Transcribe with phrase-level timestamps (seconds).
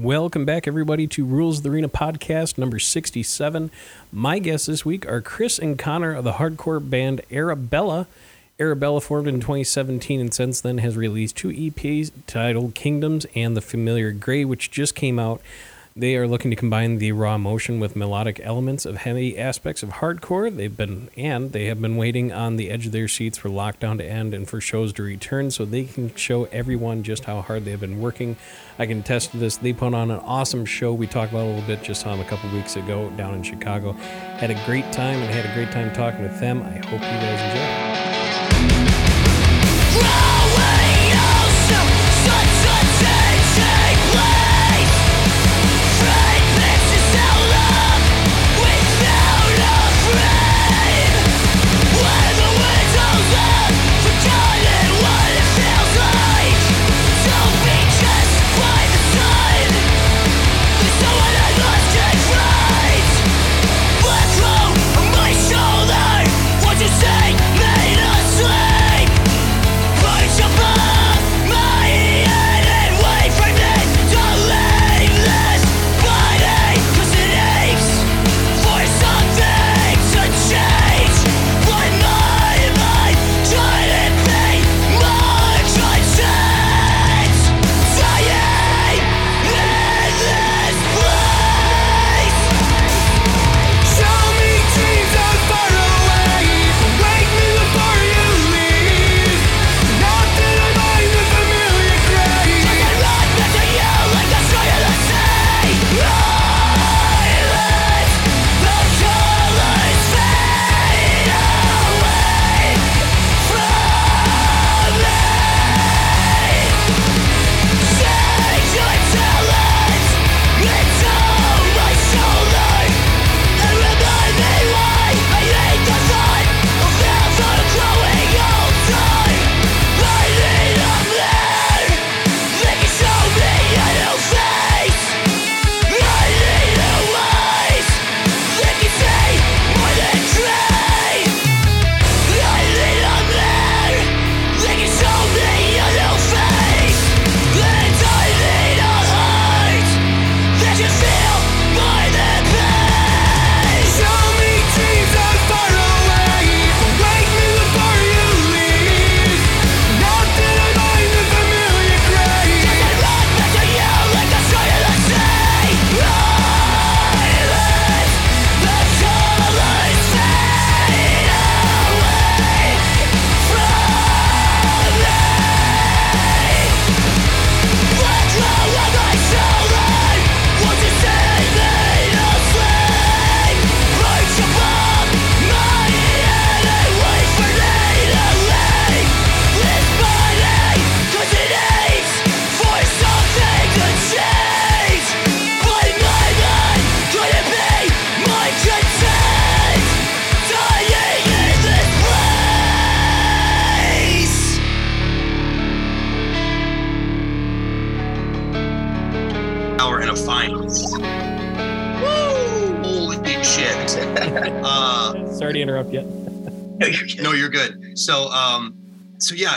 [0.00, 3.70] Welcome back, everybody, to Rules of the Arena podcast number 67.
[4.10, 8.08] My guests this week are Chris and Connor of the hardcore band Arabella.
[8.58, 13.60] Arabella formed in 2017 and since then has released two EPs titled Kingdoms and The
[13.60, 15.40] Familiar Grey, which just came out.
[15.96, 19.90] They are looking to combine the raw emotion with melodic elements of heavy aspects of
[19.90, 20.52] hardcore.
[20.54, 23.98] They've been and they have been waiting on the edge of their seats for lockdown
[23.98, 27.64] to end and for shows to return so they can show everyone just how hard
[27.64, 28.34] they've been working.
[28.76, 29.56] I can attest to this.
[29.56, 30.92] They put on an awesome show.
[30.92, 33.92] We talked about a little bit just on a couple weeks ago down in Chicago.
[33.92, 36.60] Had a great time and had a great time talking with them.
[36.62, 37.40] I hope you guys
[39.94, 40.23] enjoy.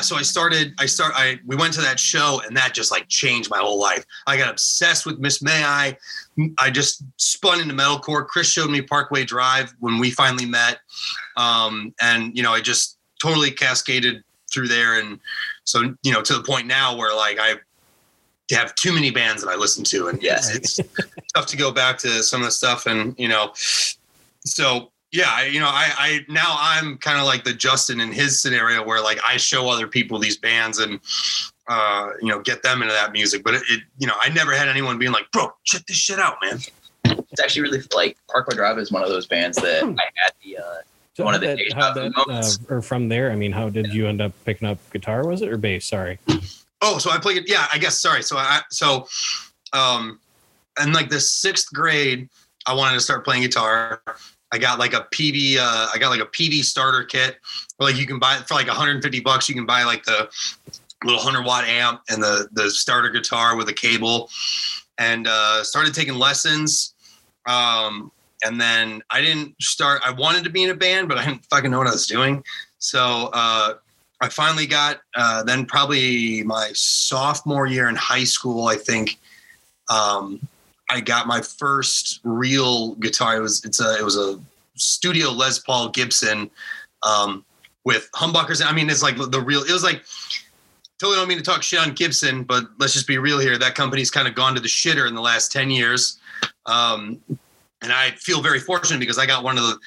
[0.07, 3.07] So I started, I start, I, we went to that show and that just like
[3.09, 4.05] changed my whole life.
[4.25, 5.97] I got obsessed with Miss May I,
[6.57, 8.25] I just spun into metalcore.
[8.25, 10.79] Chris showed me Parkway Drive when we finally met.
[11.35, 14.99] Um, and you know, I just totally cascaded through there.
[14.99, 15.19] And
[15.65, 17.55] so, you know, to the point now where like I
[18.51, 20.79] have too many bands that I listen to and yes, it's
[21.35, 23.51] tough to go back to some of the stuff and, you know,
[24.45, 28.11] so yeah, I, you know, I, I now I'm kind of like the Justin in
[28.11, 30.99] his scenario where like I show other people these bands and
[31.67, 33.43] uh, you know get them into that music.
[33.43, 36.19] But it, it, you know, I never had anyone being like, bro, check this shit
[36.19, 36.59] out, man.
[37.05, 40.57] It's actually really like Parkway Drive is one of those bands that I had the
[40.57, 40.63] uh,
[41.13, 42.59] So One of the that, how that, moments.
[42.69, 45.25] uh, or from there, I mean, how did you end up picking up guitar?
[45.25, 45.85] Was it or bass?
[45.85, 46.19] Sorry.
[46.81, 47.49] Oh, so I played it.
[47.49, 47.99] Yeah, I guess.
[47.99, 48.21] Sorry.
[48.23, 49.07] So I so
[49.71, 50.19] um,
[50.81, 52.29] in like the sixth grade,
[52.65, 54.01] I wanted to start playing guitar.
[54.51, 55.57] I got like a PD.
[55.57, 57.37] Uh, I got like a PD starter kit.
[57.79, 59.49] Like you can buy it for like 150 bucks.
[59.49, 60.29] You can buy like the
[61.03, 64.29] little 100 watt amp and the the starter guitar with a cable.
[64.97, 66.93] And uh, started taking lessons.
[67.45, 68.11] Um,
[68.43, 70.01] and then I didn't start.
[70.05, 72.07] I wanted to be in a band, but I didn't fucking know what I was
[72.07, 72.43] doing.
[72.79, 73.75] So uh,
[74.21, 75.01] I finally got.
[75.15, 79.19] Uh, then probably my sophomore year in high school, I think.
[79.89, 80.39] um,
[80.89, 83.37] I got my first real guitar.
[83.37, 84.39] It was it's a it was a
[84.75, 86.49] studio Les Paul Gibson
[87.03, 87.43] um,
[87.83, 88.65] with humbuckers.
[88.65, 89.63] I mean, it's like the real.
[89.63, 90.03] It was like
[90.99, 93.57] totally don't mean to talk shit on Gibson, but let's just be real here.
[93.57, 96.19] That company's kind of gone to the shitter in the last ten years,
[96.65, 97.19] um,
[97.81, 99.77] and I feel very fortunate because I got one of the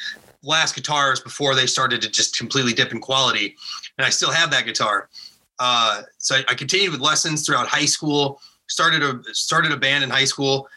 [0.42, 3.56] last guitars before they started to just completely dip in quality,
[3.98, 5.08] and I still have that guitar.
[5.58, 8.40] Uh, so I, I continued with lessons throughout high school.
[8.68, 10.68] Started a started a band in high school.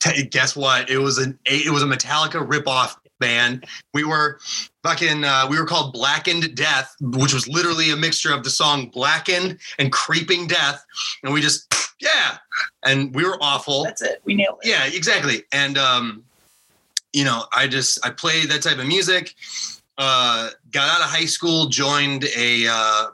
[0.00, 0.90] T- guess what?
[0.90, 3.66] It was an it was a Metallica ripoff band.
[3.94, 4.40] We were
[4.82, 8.88] fucking uh, we were called Blackened Death, which was literally a mixture of the song
[8.88, 10.84] Blackened and Creeping Death,
[11.22, 12.38] and we just yeah,
[12.82, 13.84] and we were awful.
[13.84, 14.20] That's it.
[14.24, 14.68] We nailed it.
[14.68, 15.44] Yeah, exactly.
[15.52, 16.24] And um,
[17.12, 19.34] you know, I just I played that type of music.
[19.98, 23.06] Uh, got out of high school, joined a uh,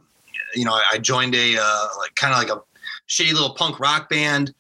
[0.55, 2.63] you know, I joined a uh, like kind of like a
[3.09, 4.55] shitty little punk rock band.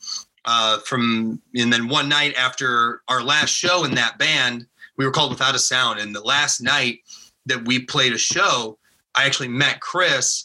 [0.46, 4.66] Uh, from and then one night after our last show in that band,
[4.96, 5.98] we were called Without a Sound.
[5.98, 7.00] And the last night
[7.46, 8.78] that we played a show,
[9.16, 10.44] I actually met Chris,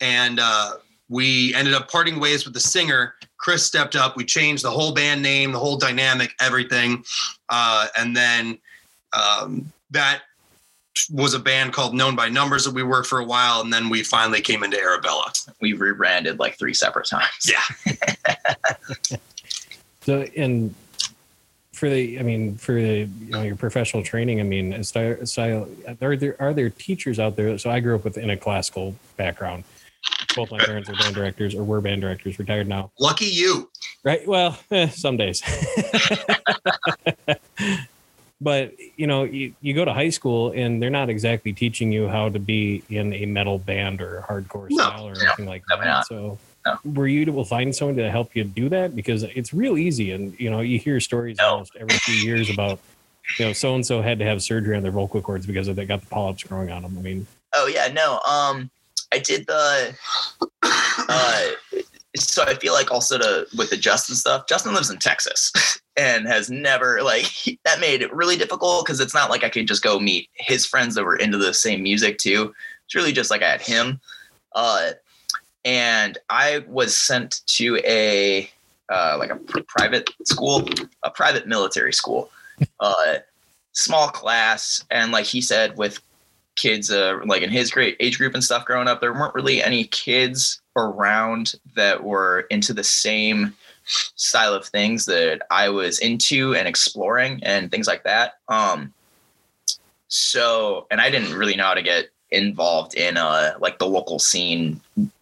[0.00, 0.74] and uh,
[1.08, 3.14] we ended up parting ways with the singer.
[3.38, 4.16] Chris stepped up.
[4.16, 7.04] We changed the whole band name, the whole dynamic, everything.
[7.48, 8.58] Uh, and then
[9.12, 10.22] um, that
[11.10, 13.60] was a band called Known by Numbers that we worked for a while.
[13.60, 15.32] And then we finally came into Arabella.
[15.60, 17.50] We rebranded like three separate times.
[17.50, 19.16] Yeah.
[20.08, 20.74] So, and
[21.74, 25.68] for the, I mean, for the, you know, your professional training, I mean, style, style,
[26.00, 27.58] are there are there teachers out there?
[27.58, 29.64] So I grew up with in a classical background.
[30.34, 32.90] Both my parents are band directors, or were band directors, retired now.
[32.98, 33.68] Lucky you.
[34.02, 34.26] Right.
[34.26, 35.42] Well, eh, some days.
[38.40, 42.08] but you know, you, you go to high school and they're not exactly teaching you
[42.08, 45.64] how to be in a metal band or hardcore No, style or no, anything like
[45.68, 45.84] that.
[45.84, 46.06] not.
[46.06, 46.38] So
[46.84, 46.92] No.
[46.92, 48.94] were you able to find someone to help you do that?
[48.96, 51.48] Because it's real easy and you know, you hear stories No.
[51.48, 52.78] almost every few years about
[53.38, 55.84] you know, so and so had to have surgery on their vocal cords because they
[55.84, 56.96] got the polyps growing on them.
[56.98, 58.20] I mean, Oh yeah, no.
[58.26, 58.70] Um,
[59.12, 59.94] I did the.
[60.62, 61.48] Uh,
[62.16, 64.46] so I feel like also to with the Justin stuff.
[64.48, 65.52] Justin lives in Texas
[65.96, 67.26] and has never like
[67.64, 70.66] that made it really difficult because it's not like I could just go meet his
[70.66, 72.54] friends that were into the same music too.
[72.86, 74.00] It's really just like I had him.
[74.54, 74.90] Uh,
[75.64, 78.50] and I was sent to a
[78.90, 80.68] uh, like a private school,
[81.02, 82.30] a private military school,
[82.80, 83.16] uh,
[83.72, 86.00] small class, and like he said, with
[86.56, 89.62] kids uh, like in his great age group and stuff growing up, there weren't really
[89.62, 93.54] any kids around that were into the same
[93.84, 98.38] style of things that I was into and exploring and things like that.
[98.48, 98.92] Um,
[100.08, 104.18] so, and I didn't really know how to get involved in uh like the local
[104.18, 104.78] scene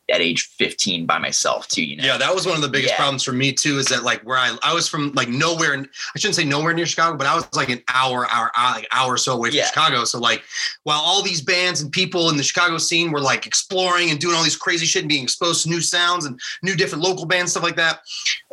[0.08, 2.92] at age 15 by myself too you know Yeah, that was one of the biggest
[2.92, 2.98] Yeah.
[2.98, 3.78] problems for me too.
[3.78, 5.74] Is that like where I I was from like nowhere.
[5.74, 8.74] in- I shouldn't say nowhere near Chicago, but I was like an hour, hour, hour
[8.74, 9.66] like hour or so away from Yeah.
[9.66, 10.04] Chicago.
[10.04, 10.42] So like,
[10.84, 14.36] while all these bands and people in the Chicago scene were like exploring and doing
[14.36, 17.50] all these crazy shit and being exposed to new sounds and new different local bands
[17.50, 18.00] stuff like that,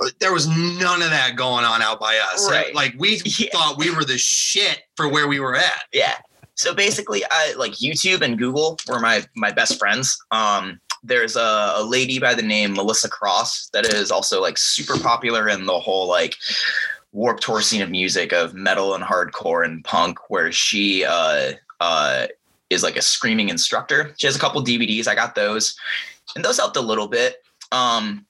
[0.01, 2.49] uh, there was none of that going on out by us.
[2.49, 2.73] Right.
[2.73, 3.49] Like we Yeah.
[3.51, 5.83] thought we were the shit for where we were at.
[5.93, 6.15] yeah
[6.55, 11.73] so basically i like youtube and google were my my best friends um there's a,
[11.75, 15.79] a lady by the name melissa cross that is also like super popular in the
[15.79, 16.37] whole like
[17.13, 22.27] warp tour scene of music of metal and hardcore and punk where she uh uh
[22.69, 24.13] is like a screaming instructor.
[24.17, 25.77] She has a couple dvds i got those.
[26.35, 27.43] And those helped a little bit.
[27.71, 28.25] Um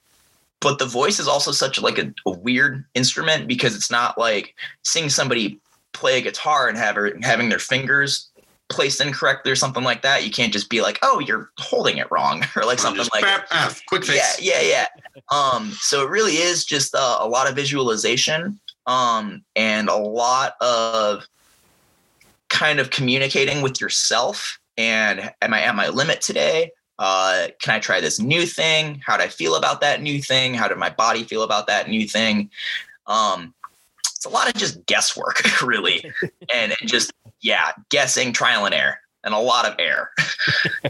[0.59, 4.55] but the voice is also such like a, a weird instrument because it's not like
[4.83, 5.59] seeing somebody
[5.91, 8.29] play a guitar and have her, having their fingers
[8.73, 10.23] placed incorrectly or something like that.
[10.25, 13.47] You can't just be like, "Oh, you're holding it wrong," or like something like bap,
[13.51, 14.41] ah, quick fix.
[14.41, 15.21] yeah, yeah, yeah.
[15.31, 20.55] Um, so it really is just uh, a lot of visualization, um, and a lot
[20.61, 21.27] of
[22.49, 24.59] kind of communicating with yourself.
[24.77, 26.71] And am I at my limit today?
[26.99, 29.01] Uh, can I try this new thing?
[29.05, 30.53] How do I feel about that new thing?
[30.53, 32.49] How did my body feel about that new thing?
[33.07, 33.53] Um,
[34.23, 36.11] it's a lot of just guesswork, really,
[36.53, 37.11] and, and just
[37.43, 40.09] yeah, guessing, trial and error, and a lot of error.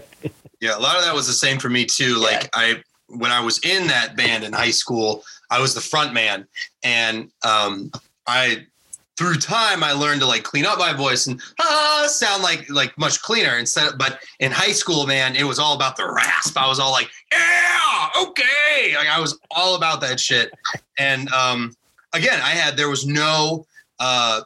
[0.64, 2.14] Yeah, a lot of that was the same for me too.
[2.14, 2.26] Yeah.
[2.26, 6.14] Like I when I was in that band in high school, I was the front
[6.14, 6.48] man
[6.84, 7.92] and um
[8.28, 8.66] I
[9.18, 12.98] through time I learned to like clean up my voice and ah sound like like
[12.98, 16.58] much cleaner instead of, but in high school man it was all about the rasp.
[16.58, 20.54] I was all like, "Yeah, okay." Like I was all about that shit.
[20.98, 21.76] And um
[22.14, 23.66] again, I had there was no
[24.00, 24.44] uh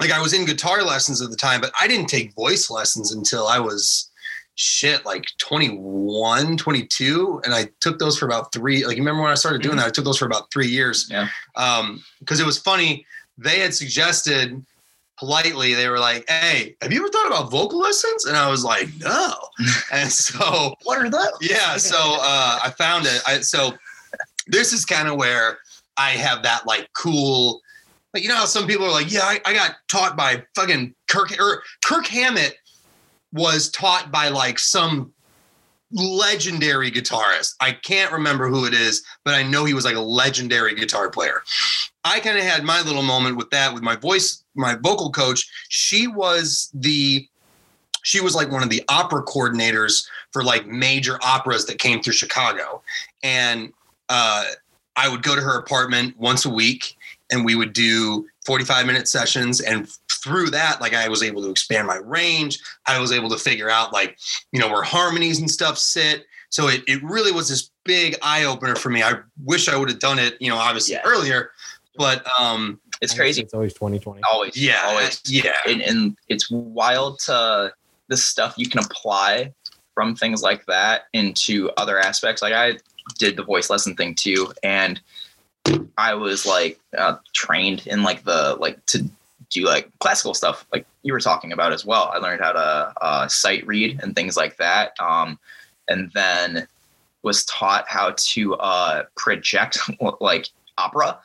[0.00, 3.12] like I was in guitar lessons at the time, but I didn't take voice lessons
[3.12, 4.10] until I was
[4.56, 9.30] shit like 21 22 and i took those for about three like you remember when
[9.30, 9.86] i started doing that?
[9.86, 11.08] I took those for about three years.
[11.10, 11.28] Yeah.
[11.56, 13.06] um because it was funny
[13.38, 14.62] they had suggested
[15.18, 18.26] politely they were like hey have you ever thought about vocal lessons?
[18.26, 19.32] And i was like no.
[19.92, 21.30] And so What are those?
[21.40, 23.22] yeah so uh i found it.
[23.26, 23.72] I, so
[24.46, 25.58] this is kind of where
[25.96, 27.62] i have that like cool
[28.14, 31.32] you know how some people are like yeah i, I got taught by fucking kirk
[31.38, 32.56] or kirk hammett
[33.32, 35.12] was taught by like some
[35.92, 37.54] legendary guitarist.
[37.60, 41.10] I can't remember who it is but i know he was like a legendary guitar
[41.10, 41.42] player.
[42.04, 45.48] I kind of had my little moment with that with my voice my vocal coach.
[45.68, 47.26] She was the
[48.02, 52.14] she was like one of the opera coordinators for like major operas that came through
[52.14, 52.82] Chicago.
[53.22, 53.72] And
[54.08, 54.44] uh,
[54.96, 56.96] I would go to her apartment once a week
[57.30, 59.60] and we would do 45 minute sessions.
[59.60, 59.88] And
[60.22, 62.58] through that, like I was able to expand my range.
[62.86, 64.18] I was able to figure out like,
[64.52, 66.26] you know, where harmonies and stuff sit.
[66.50, 69.02] So it, it really was this big eye opener for me.
[69.02, 71.02] I wish I would have done it, you know, obviously Yeah.
[71.04, 71.52] earlier,
[71.96, 73.42] but um, It's crazy.
[73.42, 74.20] It's always 2020.
[74.30, 74.56] Always.
[74.56, 75.20] yeah, Always.
[75.26, 75.52] yeah.
[75.66, 77.72] and, and it's wild to
[78.08, 79.52] the stuff you can apply
[79.94, 82.42] from things like that into other aspects.
[82.42, 82.78] Like I
[83.18, 85.00] did the voice lesson thing too, and
[85.96, 89.08] I was like uh, trained in like the like to
[89.50, 92.10] do like classical stuff, like you were talking about as well.
[92.12, 95.38] I learned how to uh, sight read and things like that, um,
[95.88, 96.66] and then
[97.22, 99.78] was taught how to uh, project
[100.20, 100.48] like
[100.78, 101.18] opera.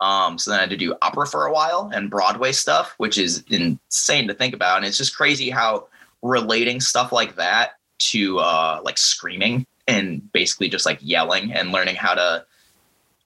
[0.00, 3.16] Um, so then I had to do opera for a while and Broadway stuff, which
[3.18, 4.78] is insane to think about.
[4.78, 5.86] And it's just crazy how
[6.22, 11.96] relating stuff like that to uh, like screaming and basically just like yelling and learning
[11.96, 12.44] how to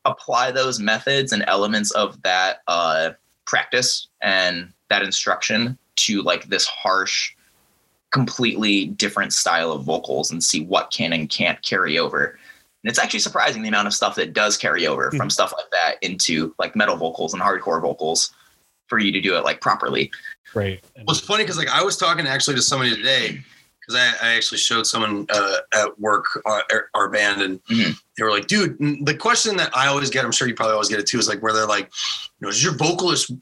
[0.04, 3.10] apply those methods and elements of that uh,
[3.44, 7.34] practice and that instruction to like this harsh,
[8.10, 12.38] completely different style of vocals and see what can and can't carry over.
[12.82, 15.70] And it's actually surprising the amount of stuff that does carry over from stuff like
[15.72, 18.32] that into like metal vocals and hardcore vocals
[18.86, 20.10] for you to do it like properly.
[20.54, 20.82] Right.
[20.96, 23.42] Well, it's funny because like I was talking actually to somebody today
[23.88, 26.60] because I, I actually showed someone uh, at work uh,
[26.94, 27.98] our, band and Mhm.
[28.16, 30.88] they were like, "Dude, the question that I always get, I'm sure you probably always
[30.88, 31.90] get it too, is like where they're like,
[32.40, 33.32] you know, does your vocalist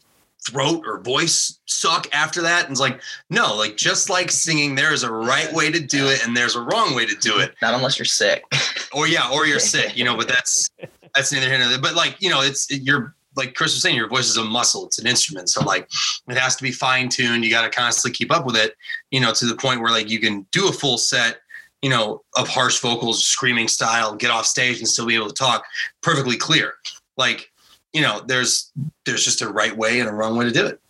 [0.46, 4.92] throat or voice suck after that?" And it's like, no, like just like singing, there
[4.92, 7.54] is a right way to do it and there's a wrong way to do it.
[7.60, 8.44] Not unless you're sick.
[8.92, 10.16] Or yeah, or you're sick, you know.
[10.16, 10.70] But that's
[11.14, 11.80] that's neither here nor there.
[11.80, 14.86] But like you know, it's you're like Chris was saying, your voice is a muscle.
[14.86, 15.88] It's an instrument, so like
[16.28, 17.44] it has to be fine tuned.
[17.44, 18.74] You got to constantly keep up with it,
[19.10, 21.38] you know, to the point where like you can do a full set,
[21.82, 25.34] you know, of harsh vocals, screaming style, get off stage and still be able to
[25.34, 25.64] talk
[26.02, 26.74] perfectly clear.
[27.16, 27.50] Like
[27.92, 28.70] you know, there's
[29.04, 30.80] there's just a right way and a wrong way to do it.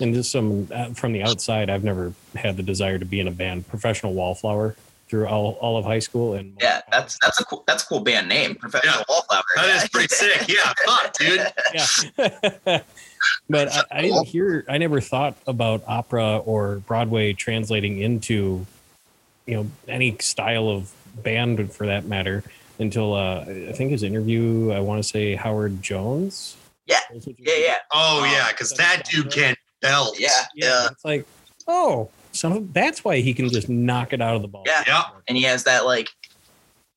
[0.00, 3.28] And just some uh, from the outside, I've never had the desire to be in
[3.28, 3.68] a band.
[3.68, 4.74] Professional Wallflower
[5.10, 8.00] through all, all of high school and Yeah, that's that's a cool that's a cool
[8.00, 9.04] band name, Professional Yeah.
[9.08, 9.42] Wallflower.
[9.56, 9.82] That yeah.
[9.82, 10.48] is pretty sick.
[10.48, 11.46] Yeah, fuck, dude.
[11.74, 12.80] yeah.
[13.50, 14.64] but I, I didn't hear.
[14.68, 18.64] I never thought about opera or Broadway translating into,
[19.46, 22.44] you know, any style of band for that matter
[22.78, 24.70] until uh, I think his interview.
[24.70, 26.56] I want to say Howard Jones.
[26.86, 27.00] Yeah.
[27.12, 27.74] Yeah, yeah.
[27.92, 30.18] Oh yeah, because that dude can belt.
[30.20, 30.88] Yeah, Yeah, yeah.
[30.92, 31.26] it's like,
[31.66, 34.64] oh, so that's why he can just knock it out of the ball.
[34.66, 34.82] Yeah.
[34.86, 35.02] Yeah.
[35.28, 36.08] And he has that like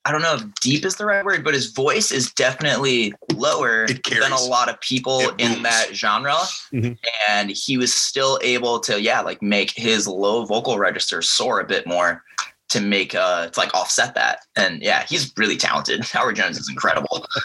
[0.05, 3.87] I don't know if deep is the right word, but his voice is definitely lower
[3.87, 5.63] than a lot of people It in booms.
[5.63, 6.35] that genre.
[6.73, 6.97] Mhm.
[7.29, 11.63] And he was still able to, yeah, like make his low vocal register soar a
[11.63, 12.21] bit more
[12.69, 14.39] to make uh to like offset that.
[14.57, 16.03] And yeah, he's really talented.
[16.11, 17.25] Howard Jones is incredible.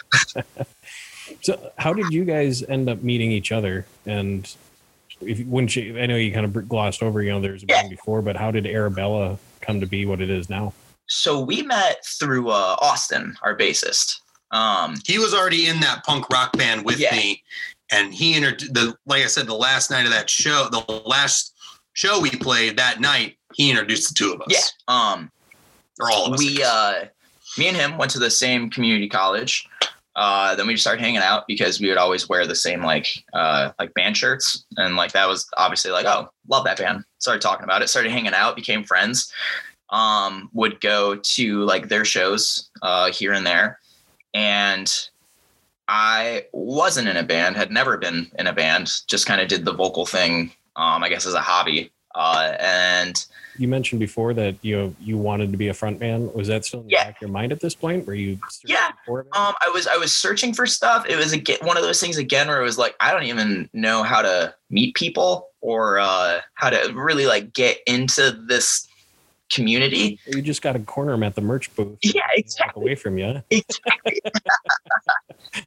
[1.41, 3.85] So, how did you guys end up meeting each other?
[4.05, 4.51] And
[5.21, 7.81] if when she, I know you kind of glossed over, you know, there's a Yeah.
[7.81, 10.73] band before, but how did Arabella come to be what it is now?
[11.07, 14.19] So we met through uh Austin, our bassist.
[14.51, 17.11] Um he was already in that punk rock band with Yeah.
[17.15, 17.43] me
[17.91, 21.55] and he entered the like i said the last night of that show the last
[21.93, 24.47] show we played that night he introduced the two of us
[24.87, 24.93] yeah.
[25.13, 25.31] Um
[25.99, 27.05] or all of us we uh
[27.57, 29.67] me and him went to the same community college
[30.19, 33.07] uh then we just started hanging out because we would always wear the same like
[33.33, 34.65] uh like band shirts.
[34.75, 37.05] And like that was obviously like oh love that band.
[37.19, 39.31] Started talking about it started hanging out became friends.
[39.91, 43.79] Um would go to like their shows uh here and there.
[44.33, 44.93] And
[45.87, 49.65] i wasn't in a band had never been in a band just kind of did
[49.65, 51.91] the vocal thing um i guess as a hobby.
[52.13, 53.25] Uh and
[53.59, 56.31] You mentioned before that you you wanted to be a front man.
[56.33, 57.03] Was that still in the Yeah.
[57.03, 58.07] back of your mind at this point?
[58.07, 58.91] Were you Yeah.
[59.05, 59.25] for?
[59.33, 61.05] Um, I was I was searching for stuff.
[61.09, 63.69] It was again one of those things again where it was like I don't even
[63.73, 68.87] know how to meet people or uh, how to really like get into this
[69.51, 70.19] community.
[70.25, 71.97] You just got to corner him at the merch booth.
[72.01, 72.81] Yeah, exactly.
[72.81, 73.43] away from you.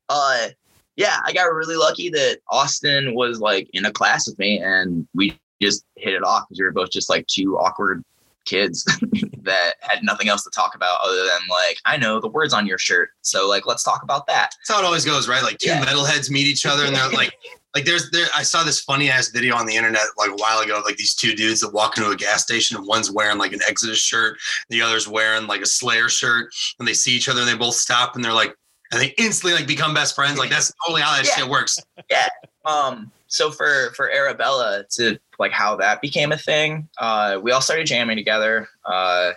[0.08, 0.48] uh
[0.96, 5.06] yeah i got really lucky that austin was like in a class with me and
[5.14, 8.02] we just hit it off because we were both just like two awkward
[8.44, 8.82] kids
[9.42, 12.66] that had nothing else to talk about other than like i know the words on
[12.66, 15.42] your shirt so like let's talk about that That's how it always goes, right?
[15.44, 15.84] Like two Yeah.
[15.84, 17.32] metalheads meet each other, and they're like,
[17.74, 18.26] like there's there.
[18.36, 20.96] I saw this funny ass video on the internet like a while ago of like
[20.96, 23.98] these two dudes that walk into a gas station, and one's wearing like an Exodus
[23.98, 24.38] shirt,
[24.70, 27.76] the other's wearing like a Slayer shirt, and they see each other, and they both
[27.76, 28.54] stop, and they're like,
[28.90, 30.36] and they instantly like become best friends.
[30.38, 31.36] Like that's totally how that Yeah.
[31.36, 31.78] shit works.
[32.10, 32.28] Yeah.
[32.66, 36.88] Um so for for arabella to like how that became a thing.
[36.98, 38.68] Uh we all started jamming together.
[38.84, 39.32] Uh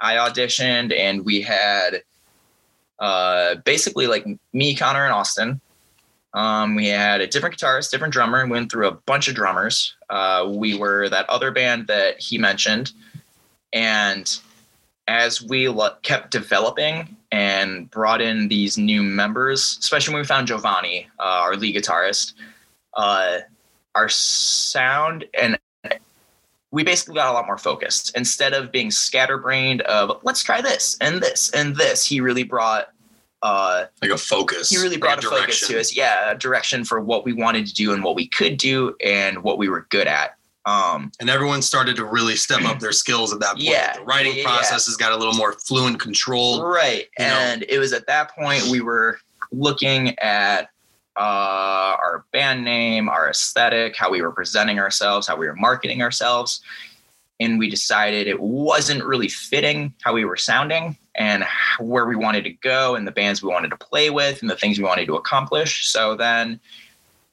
[0.00, 2.02] i auditioned and we had
[2.98, 5.60] uh basically like me connor and austin.
[6.34, 9.94] Um we had a different guitarist different drummer and went through a bunch of drummers.
[10.10, 12.92] Uh we were that other band that he mentioned.
[13.72, 14.38] And
[15.08, 20.46] as we lo- kept developing and brought in these new members, especially when we found
[20.46, 22.34] Giovanni, uh, our lead guitarist,
[22.94, 23.38] uh,
[23.94, 25.58] our sound and
[26.70, 28.16] we basically got a lot more focused.
[28.16, 32.88] Instead of being scatterbrained of let's try this and this and this, he really brought
[33.42, 34.70] uh, Like a focus.
[34.70, 35.94] he really brought a focus to us.
[35.94, 39.42] Yeah, a direction for what we wanted to do and what we could do and
[39.42, 40.36] what we were good at.
[40.64, 43.64] Um, And everyone started to really step up their skills at that point.
[43.64, 44.48] Yeah, the writing yeah, yeah.
[44.48, 46.64] process has got a little more fluent control.
[46.64, 47.30] right you know?
[47.32, 49.18] and it was at that point we were
[49.50, 50.70] looking at
[51.16, 56.02] uh, our band name our aesthetic how we were presenting ourselves how we were marketing
[56.02, 56.60] ourselves
[57.40, 61.44] and we decided it wasn't really fitting how we were sounding and
[61.80, 64.56] where we wanted to go and the bands we wanted to play with and the
[64.56, 66.58] things we wanted to accomplish so then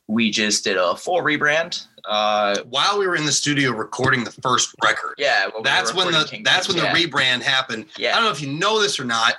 [0.07, 4.31] we just did a full rebrand uh, While we were in the studio recording the
[4.31, 7.05] first record, yeah well, we that's when the King that's when James, the yeah.
[7.05, 7.85] rebrand happened.
[7.97, 8.13] Yeah.
[8.13, 9.35] I don't know if you know this or not,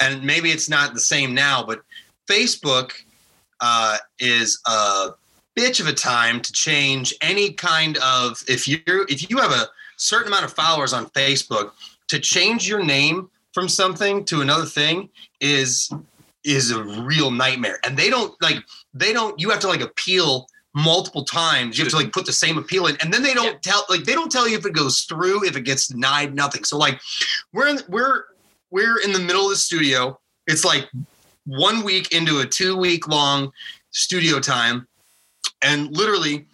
[0.00, 1.82] and maybe it's not the same now, but
[2.28, 2.92] Facebook
[3.60, 5.08] uh, is a
[5.58, 9.68] bitch of a time to change any kind of if you if you have a
[9.96, 11.72] certain amount of followers on Facebook
[12.08, 15.08] to change your name from something to another thing
[15.40, 15.90] is
[16.44, 17.78] is a real nightmare.
[17.84, 18.58] And they don't like
[18.94, 21.76] they don't you have to like appeal multiple times.
[21.76, 22.96] You have to like put the same appeal in.
[23.02, 23.72] And then they don't Yeah.
[23.72, 26.64] tell like they don't tell you if it goes through if it gets denied nothing.
[26.64, 27.00] So like
[27.52, 28.24] we're in we're
[28.70, 30.18] we're in the middle of the studio.
[30.46, 30.88] It's like
[31.58, 33.50] one week into a two week long
[33.90, 34.86] studio time
[35.62, 36.46] and literally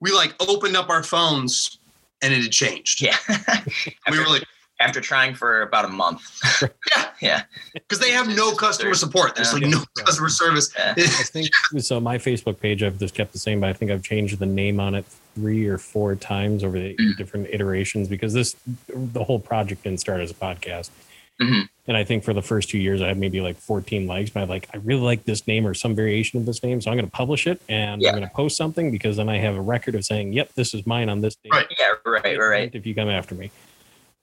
[0.00, 1.78] we like opened up our phones
[2.22, 3.16] and it had changed yeah
[4.10, 4.44] we were like
[4.78, 6.20] after trying for about a month.
[6.94, 7.06] Yeah.
[7.22, 7.42] yeah.
[7.72, 10.92] because they have no customer support there's like no customer service Yeah.
[10.98, 11.98] I think so.
[11.98, 14.78] My Facebook page, I've just kept the same, but I think I've changed the name
[14.78, 17.16] on it three or four times over the Mm.
[17.16, 18.54] different iterations because this,
[18.86, 20.90] the whole project didn't start as a podcast.
[21.40, 21.68] Mhm.
[21.86, 24.40] And I think for the first two years, I had maybe like 14 likes, but
[24.40, 26.80] I like, I really like this name or some variation of this name.
[26.80, 28.08] So I'm going to publish it and Yeah.
[28.08, 30.72] I'm going to post something because then I have a record of saying, yep, this
[30.74, 31.50] is mine on this day.
[31.52, 31.66] Right.
[31.78, 32.70] Yeah, right, right, right.
[32.74, 33.50] If you come after me.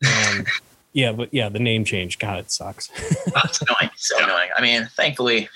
[0.05, 0.45] Um,
[0.91, 2.19] yeah, but yeah, the name change.
[2.19, 2.89] God, it sucks.
[3.35, 3.89] Oh, it's annoying.
[3.95, 4.49] So annoying.
[4.57, 5.47] I mean, thankfully,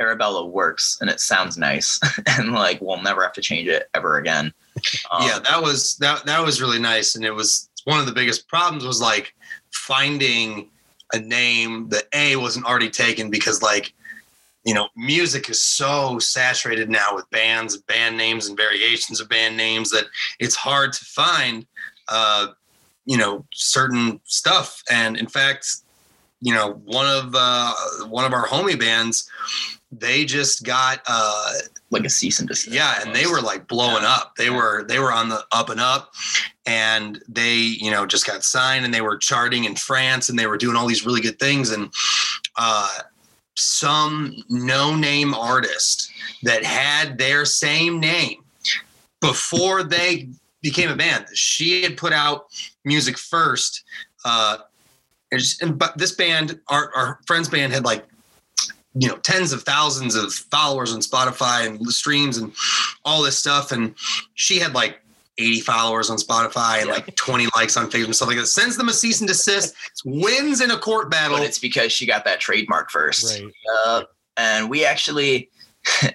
[0.00, 1.98] Arabella works and it sounds nice,
[2.38, 4.52] and like we'll never have to change it ever again.
[5.10, 8.12] Um, yeah that was that that was really nice and it was one of the
[8.12, 9.34] biggest problems was like
[9.76, 10.68] finding
[11.12, 13.92] a name that a wasn't already taken because like
[14.64, 19.56] you know music is so saturated now with bands band names and variations of band
[19.56, 20.06] names that
[20.40, 21.66] it's hard to find
[22.08, 22.48] uh
[23.04, 24.82] you know certain stuff.
[24.90, 25.68] And in fact
[26.40, 27.72] you know one of uh
[28.08, 29.30] one of our homie bands
[29.92, 31.52] they just got uh
[31.90, 32.74] like a cease and desist.
[32.74, 34.08] yeah and they were like blowing Yeah.
[34.14, 34.56] up they Yeah.
[34.56, 36.12] were they were on the up and up
[36.66, 40.46] and they you know just got signed and they were charting in france and they
[40.46, 41.92] were doing all these really good things and
[42.56, 42.88] uh
[43.54, 46.10] some no name artist
[46.42, 48.42] that had their same name
[49.20, 50.28] before they
[50.62, 52.46] became a band she had put out
[52.84, 53.84] music first
[54.24, 54.58] uh
[55.30, 58.06] and, just- and but this band our, our friend's band had like
[58.98, 62.52] you know tens of thousands of followers on spotify and streams and
[63.04, 63.94] all this stuff and
[64.34, 65.00] she had like
[65.38, 66.94] 80 followers on spotify and Yeah.
[66.94, 69.74] like 20 likes on facebook and stuff like that sends them a cease and desist
[70.04, 73.38] wins in a court battle but it's because she got that trademark first.
[73.40, 73.52] Right.
[73.84, 74.02] Uh,
[74.38, 75.50] and we actually,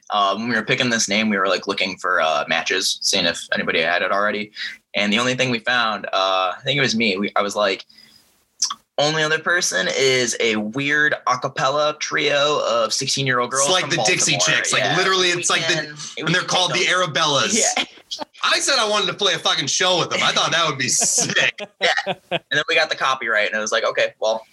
[0.09, 3.25] uh, when we were picking this name, we were like looking for uh, matches, seeing
[3.25, 4.51] if anybody had it already.
[4.95, 7.17] And the only thing we found, uh, I think it was me.
[7.17, 7.85] We, I was like,
[9.01, 13.63] only other person is a weird a cappella trio of 16 year old girls.
[13.65, 16.23] It's like from the Dixie Chicks, like Yeah, literally we it's like the- can- we
[16.23, 17.83] and they're called make the arabellas Yeah.
[18.43, 20.19] i I said I wanted to play a fucking show with them.
[20.21, 21.59] I thought that would be sick.
[22.09, 22.17] and
[22.51, 24.45] then we got the copyright, and it was like, okay, well,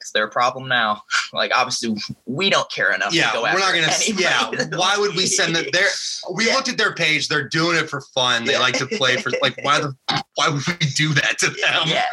[0.00, 1.02] it's a problem now.
[1.32, 3.14] Like, obviously, we don't care enough.
[3.14, 3.86] Yeah, to go we're not gonna.
[4.04, 4.24] anybody.
[4.24, 5.86] Yeah, why would we send them there?
[6.34, 6.54] We Yeah.
[6.56, 7.28] looked at their page.
[7.28, 8.44] They're doing it for fun.
[8.46, 8.58] They Yeah.
[8.58, 9.56] like to play for like.
[9.62, 9.94] Why the?
[10.34, 11.82] Why would we do that to them?
[11.86, 12.04] yeah.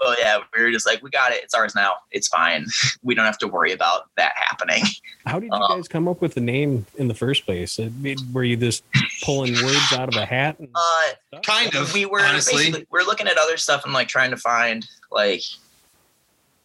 [0.00, 1.42] Well, yeah, we were just like, we got it.
[1.42, 1.92] It's ours now.
[2.10, 2.64] It's fine.
[3.02, 4.84] We don't have to worry about that happening.
[5.26, 7.78] How did you Uh, guys come up with the name in the first place?
[7.80, 8.82] I mean, Were you just
[9.24, 10.58] pulling words out of a hat?
[10.58, 11.40] And Uh.
[11.42, 11.92] Kind of.
[11.92, 12.86] we were honestly.
[12.90, 15.42] we're looking at other stuff and like trying to find like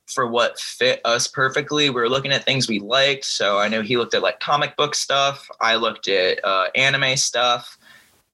[0.10, 1.90] for what fit us perfectly.
[1.90, 3.26] We were looking at things we liked.
[3.26, 5.48] So I know he looked at like comic book stuff.
[5.62, 7.78] I looked at uh, anime stuff.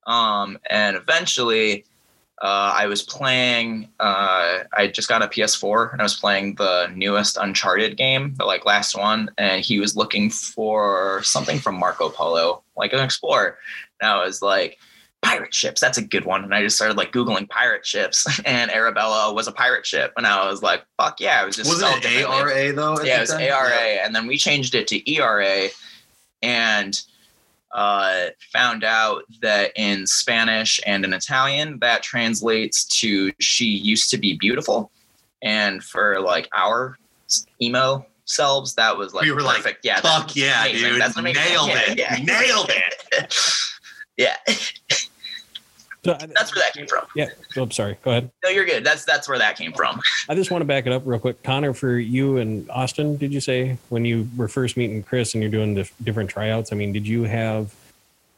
[0.07, 1.85] Um, and eventually,
[2.41, 3.89] uh, I was playing.
[3.99, 8.45] Uh, I just got a PS4 and I was playing the newest Uncharted game, the
[8.45, 9.29] like last one.
[9.37, 13.57] And he was looking for something from Marco Polo, like an explorer.
[14.01, 14.79] And I was like,
[15.25, 15.81] pirate ships.
[15.81, 16.43] That's a good one.
[16.43, 20.13] And I just started like Googling pirate ships, and Arabella was a pirate ship.
[20.17, 21.41] And I was like, fuck yeah.
[21.43, 22.25] It was just Wasn't it.
[22.27, 23.01] ARA though?
[23.03, 23.41] Yeah, it was time?
[23.41, 23.71] ARA.
[24.03, 25.67] And then we changed it to ERA
[26.41, 26.99] and
[27.73, 34.17] uh, found out that in Spanish and in Italian, that translates to she used to
[34.17, 34.91] be beautiful.
[35.41, 36.97] And for like our
[37.61, 40.99] emo selves, that was like We were like, yeah, Fuck yeah, amazing.
[41.23, 41.35] dude!
[41.35, 41.97] Nailed Yeah, it!
[41.97, 42.15] yeah.
[42.23, 43.35] Nailed it!
[44.17, 44.37] yeah,
[46.05, 47.05] So that's where that came from.
[47.15, 47.29] Yeah.
[47.57, 47.97] Oh, I'm sorry.
[48.03, 48.31] Go ahead.
[48.43, 48.83] No, you're good.
[48.83, 49.99] That's that's where that came from.
[50.29, 51.41] I just want to back it up real quick.
[51.41, 55.41] Connor, for you and Austin, did you say when you were first meeting Chris and
[55.41, 56.71] you're doing the different tryouts?
[56.71, 57.73] I mean, did you have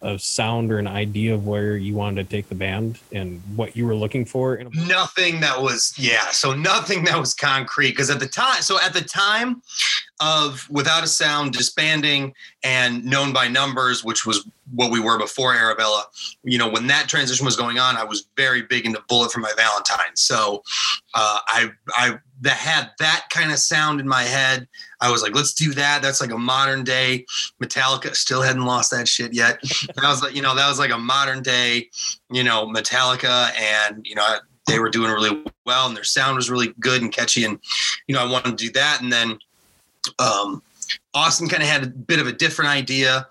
[0.02, 3.76] a sound or an idea of where you wanted to take the band and what
[3.76, 4.62] you were looking for?
[4.74, 8.94] Nothing that was yeah so nothing that was concrete because at the time so at
[8.94, 9.62] the time
[10.20, 12.34] of without a sound disbanding
[12.64, 16.04] and known by numbers which was what we were before arabella
[16.44, 19.40] you know when that transition was going on i was very big into bullet for
[19.40, 20.64] my valentine so
[21.14, 24.68] uh, i i that had that kind of sound in my head.
[25.02, 26.02] I was like let's do that.
[26.02, 27.26] That's like a modern day
[27.62, 28.16] metallica.
[28.16, 29.60] Still hadn't lost that shit yet.
[29.96, 31.90] That was like you know that was like a modern day
[32.30, 36.50] you know metallica and you know they were doing really well and their sound was
[36.50, 37.60] really good and catchy and
[38.08, 39.40] you know i wanted to do that and then
[40.20, 40.62] um
[41.14, 43.28] austin kind of had a bit of a different idea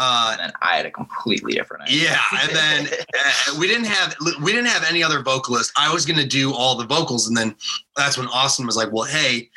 [0.00, 2.04] uh And then I had a completely different idea.
[2.04, 2.78] yeah and then
[3.18, 5.70] uh, we didn't have we didn't have any other vocalist.
[5.76, 7.54] I was going to do all the vocals and then
[7.96, 9.48] that's when austin was like well hey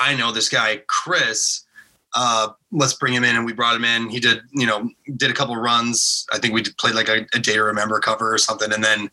[0.00, 1.64] i know this guy chris.
[2.14, 3.36] Uh let's bring him in.
[3.36, 4.08] And we brought him in.
[4.08, 6.26] He did you know did a couple runs.
[6.32, 9.10] I think we played like a, a day to remember cover or something and then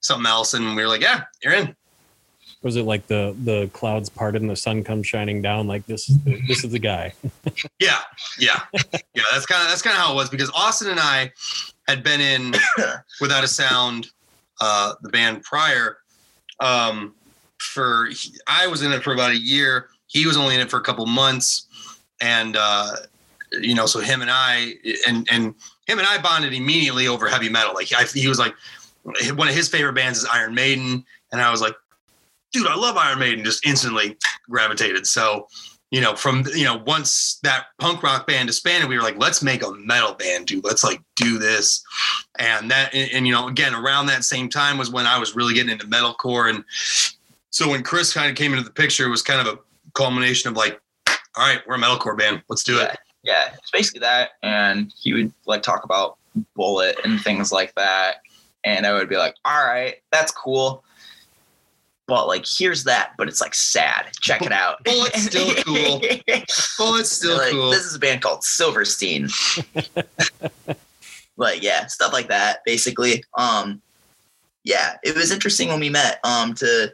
[0.00, 1.74] something else and we were like yeah you're in
[2.62, 5.66] Was it like the the clouds parted and the sun comes shining down?
[5.66, 7.12] Like this is the, this is the guy.
[7.78, 7.98] Yeah,
[8.38, 8.60] yeah,
[9.14, 9.22] yeah.
[9.32, 11.30] That's kind of that's kind of how it was because Austin and I
[11.86, 12.54] had been in
[13.20, 14.08] without a sound,
[14.60, 15.98] uh, the band prior.
[16.60, 17.14] Um,
[17.58, 18.08] for
[18.46, 19.88] I was in it for about a year.
[20.06, 21.66] He was only in it for a couple months,
[22.20, 22.92] and uh,
[23.60, 24.74] you know, so him and I
[25.06, 25.54] and and
[25.86, 27.74] him and I bonded immediately over heavy metal.
[27.74, 28.54] Like I, he was like
[29.34, 31.74] one of his favorite bands is Iron Maiden, and I was like,
[32.52, 33.44] dude, I love Iron Maiden.
[33.44, 34.16] Just instantly
[34.48, 35.06] gravitated.
[35.06, 35.46] So
[35.92, 39.42] you know, from you know, once that punk rock band disbanded, we were like, let's
[39.42, 40.64] make a metal band, dude.
[40.64, 41.82] Let's like do this,
[42.38, 45.36] and that, and, and, you know, again, around that same time was when I was
[45.36, 46.64] really getting into metalcore, and
[47.50, 49.58] so when Chris kind of came into the picture, it was kind of a
[49.94, 52.96] culmination of like, all right, we're a metalcore band, let's do it.
[53.22, 54.30] yeah, it's basically that.
[54.42, 56.16] And he would like talk about
[56.54, 58.16] Bullet and things like that.
[58.64, 60.84] And I would be like, all right, that's cool.
[62.08, 64.06] But like, here's that, but it's like sad.
[64.20, 64.84] Check it out.
[64.84, 66.00] Bullet's still cool.
[66.78, 67.70] Well, it's still like, cool.
[67.70, 69.28] This is a band called Silverstein.
[71.36, 73.24] like, yeah, stuff like that, basically.
[73.36, 73.82] Um,
[74.64, 76.20] yeah, it was interesting when we met.
[76.24, 76.92] Um, to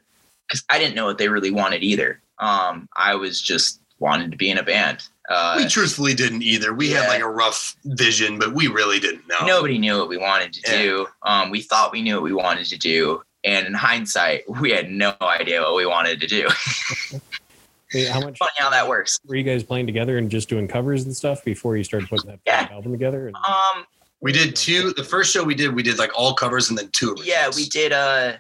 [0.49, 2.21] because I didn't know what they really wanted either.
[2.39, 5.03] Um, I was just wanted to be in a band.
[5.31, 6.75] Uh, we truthfully didn't either.
[6.75, 9.47] We had like a rough vision, but we really didn't know.
[9.47, 10.83] nobody knew what we wanted to Yeah.
[10.83, 11.07] do.
[11.23, 14.91] Um, we thought we knew what we wanted to do, and in hindsight, we had
[14.91, 16.49] no idea what we wanted to do.
[17.91, 19.19] Hey, how much Funny how that works.
[19.27, 22.31] were you guys playing together and just doing covers and stuff before you started putting
[22.31, 22.67] that Yeah.
[22.73, 23.27] album together?
[23.27, 23.85] And, Um,
[24.23, 24.95] We did two.
[24.95, 27.09] The first show we did, we did like all covers and then two.
[27.11, 27.27] Originals.
[27.29, 27.93] yeah, we did.
[27.93, 28.37] Uh,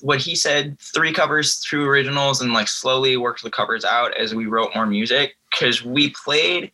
[0.00, 4.34] what he said, three covers, two originals, and like slowly worked the covers out as
[4.34, 5.36] we wrote more music.
[5.50, 6.70] Because we played,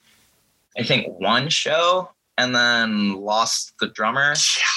[0.77, 4.35] I think, one show and then lost the drummer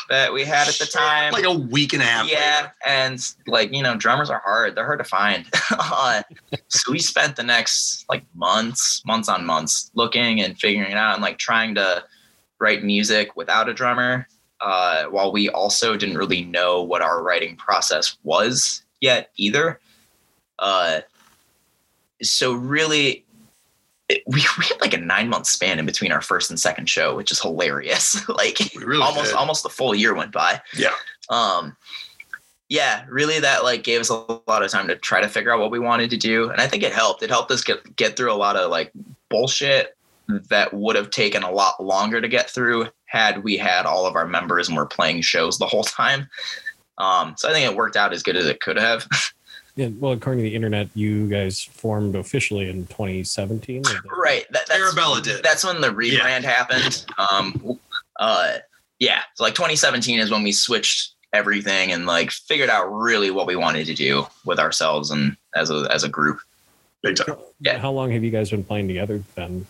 [0.10, 1.34] that we had at the time.
[1.34, 2.30] like a week and a half.
[2.30, 2.74] yeah later.
[2.86, 5.46] and like you know drummers are hard they're hard to find
[5.80, 6.22] Uh,
[6.70, 11.14] so we spent the next like months months on months looking and figuring it out
[11.14, 12.04] and like trying to
[12.60, 14.28] write music without a drummer
[14.62, 19.80] uh, while we also didn't really know what our writing process was yet either.
[20.60, 21.02] Uh,
[22.22, 23.24] so really,
[24.10, 26.90] it, we, we had like a nine month span in between our first and second
[26.90, 28.28] show, which is hilarious.
[28.30, 29.36] like really almost did.
[29.36, 30.62] almost the full year went by.
[30.76, 30.94] Yeah.
[31.30, 31.76] Um,
[32.70, 35.60] yeah, really, that like gave us a lot of time to try to figure out
[35.60, 37.24] what we wanted to do, and I think it helped.
[37.24, 38.92] It helped us get get through a lot of like
[39.30, 39.96] bullshit
[40.50, 44.16] that would have taken a lot longer to get through had we had all of
[44.16, 46.30] our members and were playing shows the whole time.
[46.98, 49.08] Um, so I think it worked out as good as it could have.
[49.78, 53.84] Yeah, well, according to the internet, you guys formed officially in 2017.
[54.18, 54.46] right.
[54.52, 55.44] That, that's, Arabella did.
[55.44, 57.06] That's when the rebrand happened.
[57.32, 57.80] Um,
[58.20, 58.58] uh,
[59.00, 59.22] yeah.
[59.36, 63.56] So like 2017 is when we switched everything and like figured out really what we
[63.56, 66.40] wanted to do with ourselves and as a as a group
[67.04, 67.38] Big time.
[67.60, 67.78] Yeah.
[67.78, 69.66] How long have you guys been playing together then?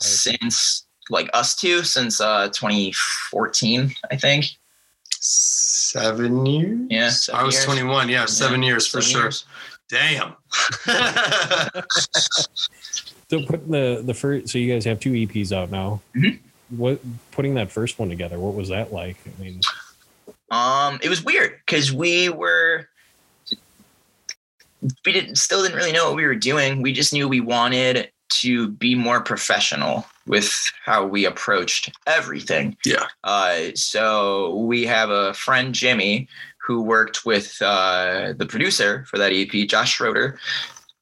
[0.00, 4.56] since like us two since uh 2014, I think.
[5.90, 6.78] Seven years?
[6.88, 7.64] Yeah, I was years.
[7.64, 8.08] 21.
[8.08, 9.22] Yeah, seven years for Seven sure.
[9.22, 9.44] years.
[9.88, 10.36] Damn.
[13.30, 16.00] So putting the the first, so you guys have two EPs out now.
[16.16, 16.40] Mhm.
[16.70, 17.00] What
[17.30, 18.40] putting that first one together?
[18.40, 19.16] What was that like?
[19.24, 19.60] I mean,
[20.50, 22.88] Um, it was weird because we were
[25.06, 26.82] we didn't still didn't really know what we were doing.
[26.82, 32.76] We just knew we wanted to be more professional with how we approached everything.
[32.84, 33.06] Yeah.
[33.24, 36.28] Uh, so we have a friend Jimmy
[36.64, 40.38] who worked with uh, the producer for that EP, Josh Schroeder,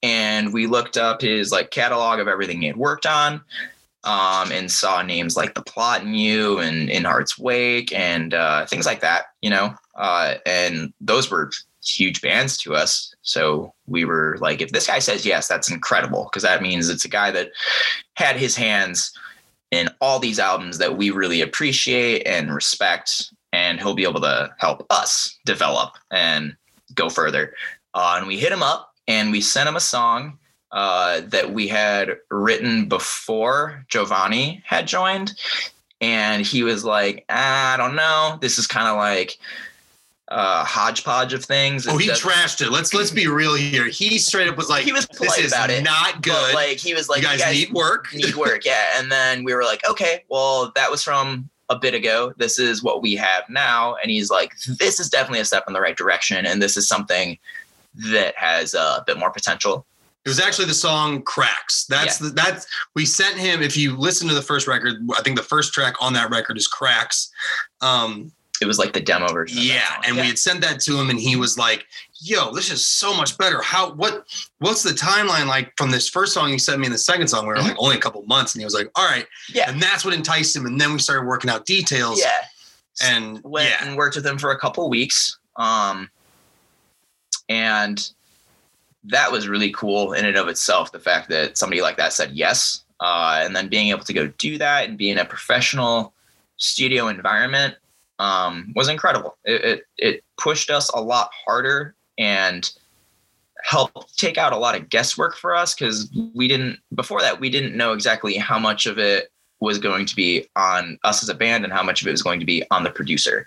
[0.02, 3.42] and we looked up his like catalog of everything he had worked on
[4.04, 8.64] um, and saw names like The Plot in You and In Heart's Wake and uh,
[8.64, 9.74] things like that, you know.
[9.94, 11.50] Uh, and those were
[11.84, 13.14] huge bands to us.
[13.28, 17.04] So we were like, if this guy says yes, that's incredible because that means it's
[17.04, 17.50] a guy that
[18.14, 19.12] had his hands
[19.70, 24.50] in all these albums that we really appreciate and respect, and he'll be able to
[24.56, 26.56] help us develop and
[26.94, 27.52] go further.
[27.92, 30.38] Uh, and we hit him up and we sent him a song
[30.72, 35.34] uh, that we had written before Giovanni had joined.
[36.00, 38.38] And he was like, I don't know.
[38.40, 39.36] This is kind of like
[40.30, 41.86] a hodgepodge of things.
[41.86, 42.70] oh, he doesn't- trashed it.
[42.70, 43.86] Let's let's be real here.
[43.88, 46.54] He straight up was like, He was "This polite is about it, not good.
[46.54, 48.64] like he was like, you guys, need work." need work.
[48.64, 48.98] Yeah.
[48.98, 52.32] And then we were like, okay, well, that was from a bit ago.
[52.36, 53.94] This is what we have now.
[53.96, 56.46] And he's like, this is definitely a step in the right direction.
[56.46, 57.38] And this is something
[57.94, 59.84] that has a bit more potential.
[60.24, 63.62] It was actually the song "Cracks." That's the, that's we sent him.
[63.62, 66.58] If you listen to the first record, I think the first track on that record
[66.58, 67.30] is "Cracks."
[67.80, 69.58] Um, It was like the demo version.
[69.58, 71.86] of that yeah, and we had sent that to him, and he was like,
[72.20, 73.62] "Yo, this is so much better.
[73.62, 74.26] How what
[74.58, 77.46] what's the timeline like from this first song you sent me and the second song?
[77.46, 79.70] We were like only a couple months, and he was like, "All right," Yeah.
[79.70, 80.66] and that's what enticed him.
[80.66, 82.20] And then we started working out details.
[82.20, 82.30] yeah.
[83.02, 85.38] and went yeah, and worked with him for a couple weeks.
[85.56, 86.10] Um,
[87.48, 88.10] and
[89.04, 90.92] that was really cool in and of itself.
[90.92, 94.26] The fact that somebody like that said yes, uh, and then being able to go
[94.38, 96.12] do that and be in a professional
[96.56, 97.76] studio environment
[98.18, 99.36] um, was incredible.
[99.44, 102.70] It, it it pushed us a lot harder and
[103.64, 107.50] helped take out a lot of guesswork for us because we didn't before that we
[107.50, 111.34] didn't know exactly how much of it was going to be on us as a
[111.34, 113.46] band and how much of it was going to be on the producer.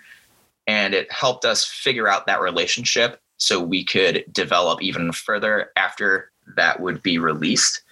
[0.66, 6.30] And it helped us figure out that relationship so we could develop even further after
[6.56, 7.82] that would be released.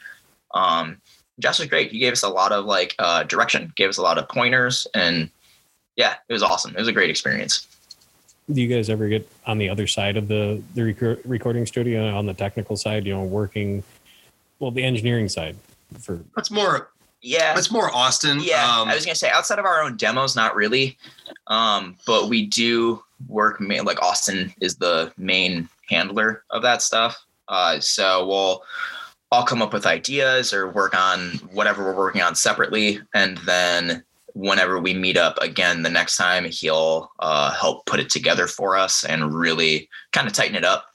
[0.54, 1.00] Um,
[1.40, 1.90] Josh was great.
[1.90, 4.86] He gave us a lot of like uh, direction, gave us a lot of pointers,
[4.94, 5.30] and
[6.00, 6.72] yeah, it was awesome.
[6.74, 7.66] It was a great experience.
[8.50, 11.98] do you guys ever get on the other side of the the rec- recording studio
[12.20, 13.06] on the technical side?
[13.06, 13.82] You know, working
[14.58, 15.56] well, the engineering side
[16.00, 16.90] for that's more
[17.22, 18.38] Yeah, that's more Austin.
[18.40, 20.96] Yeah, um, I was gonna say outside of our own demos, not really,
[21.48, 23.60] um, but we do work.
[23.60, 27.12] ma- Like Austin is the main handler of that stuff,
[27.48, 28.62] uh, so we'll
[29.32, 31.18] all come up with ideas or work on
[31.52, 34.02] whatever we're working on separately, and then
[34.40, 38.76] whenever we meet up again the next time, he'll uh, help put it together for
[38.76, 40.86] us and really kind of tighten it up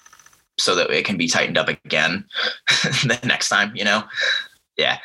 [0.57, 2.25] so that it can be tightened up again
[2.83, 3.71] the next time.
[3.75, 4.03] You know,
[4.77, 4.97] yeah.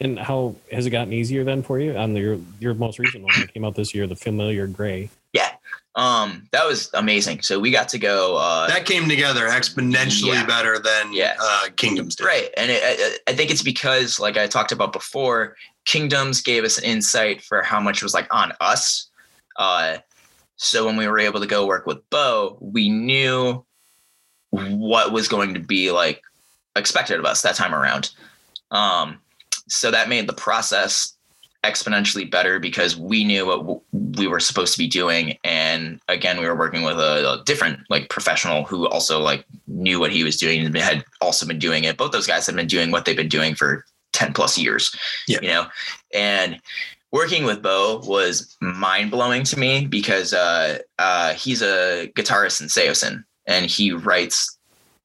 [0.00, 3.22] and how has it gotten easier then for you on the, your your most recent
[3.22, 5.10] one that came out this year, the familiar gray?
[5.96, 7.40] Um, that was amazing.
[7.40, 8.36] So we got to go.
[8.36, 10.44] Uh, that came together exponentially Yeah.
[10.46, 11.36] better than Yeah.
[11.40, 12.24] uh, Kingdoms did.
[12.26, 12.82] right, and it,
[13.26, 15.56] I, I think it's because, like I talked about before,
[15.86, 19.08] Kingdoms gave us an insight for how much was like on us.
[19.56, 19.98] Uh,
[20.56, 23.64] so when we were able to go work with Beau, we knew
[24.50, 26.20] what was going to be like
[26.76, 28.10] expected of us that time around.
[28.70, 29.18] Um,
[29.68, 31.15] so that made the process
[31.70, 36.38] exponentially better because we knew what w- we were supposed to be doing and again
[36.40, 40.22] we were working with a, a different like professional who also like knew what he
[40.24, 43.04] was doing and had also been doing it both those guys had been doing what
[43.04, 44.94] they've been doing for 10 plus years
[45.28, 45.38] Yeah.
[45.42, 45.66] you know
[46.14, 46.60] and
[47.12, 53.24] working with Beau was mind-blowing to me because uh, uh, he's a guitarist in Saosin
[53.46, 54.58] and he writes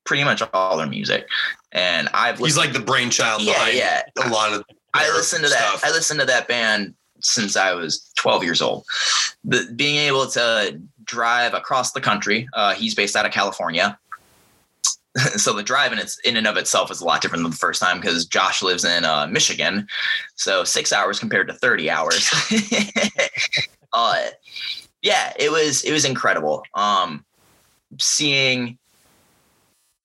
[0.03, 1.25] pretty much all their music
[1.73, 4.63] and i've He's like the brainchild yeah behind yeah a lot of.
[4.93, 5.79] I listened to that.
[5.83, 8.85] I listened to that band since I was 12 years old.
[9.43, 13.97] The, being able to drive across the country, uh, he's based out of California.
[15.35, 17.57] so the drive in its in and of itself is a lot different than the
[17.57, 19.87] first time because Josh lives in uh, Michigan,
[20.35, 22.29] so six hours compared to 30 hours.
[23.93, 24.27] uh,
[25.01, 26.63] yeah, it was it was incredible.
[26.75, 27.25] Um,
[27.99, 28.77] seeing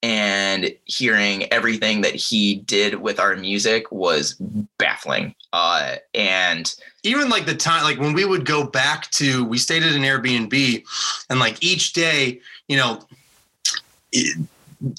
[0.07, 4.37] and hearing everything that he did with our music was
[4.79, 5.35] baffling.
[5.53, 9.83] Uh, and even like the time like when we would go back to we stayed
[9.83, 10.85] at an airbnb
[11.31, 13.01] and like each day you know
[14.12, 14.38] it,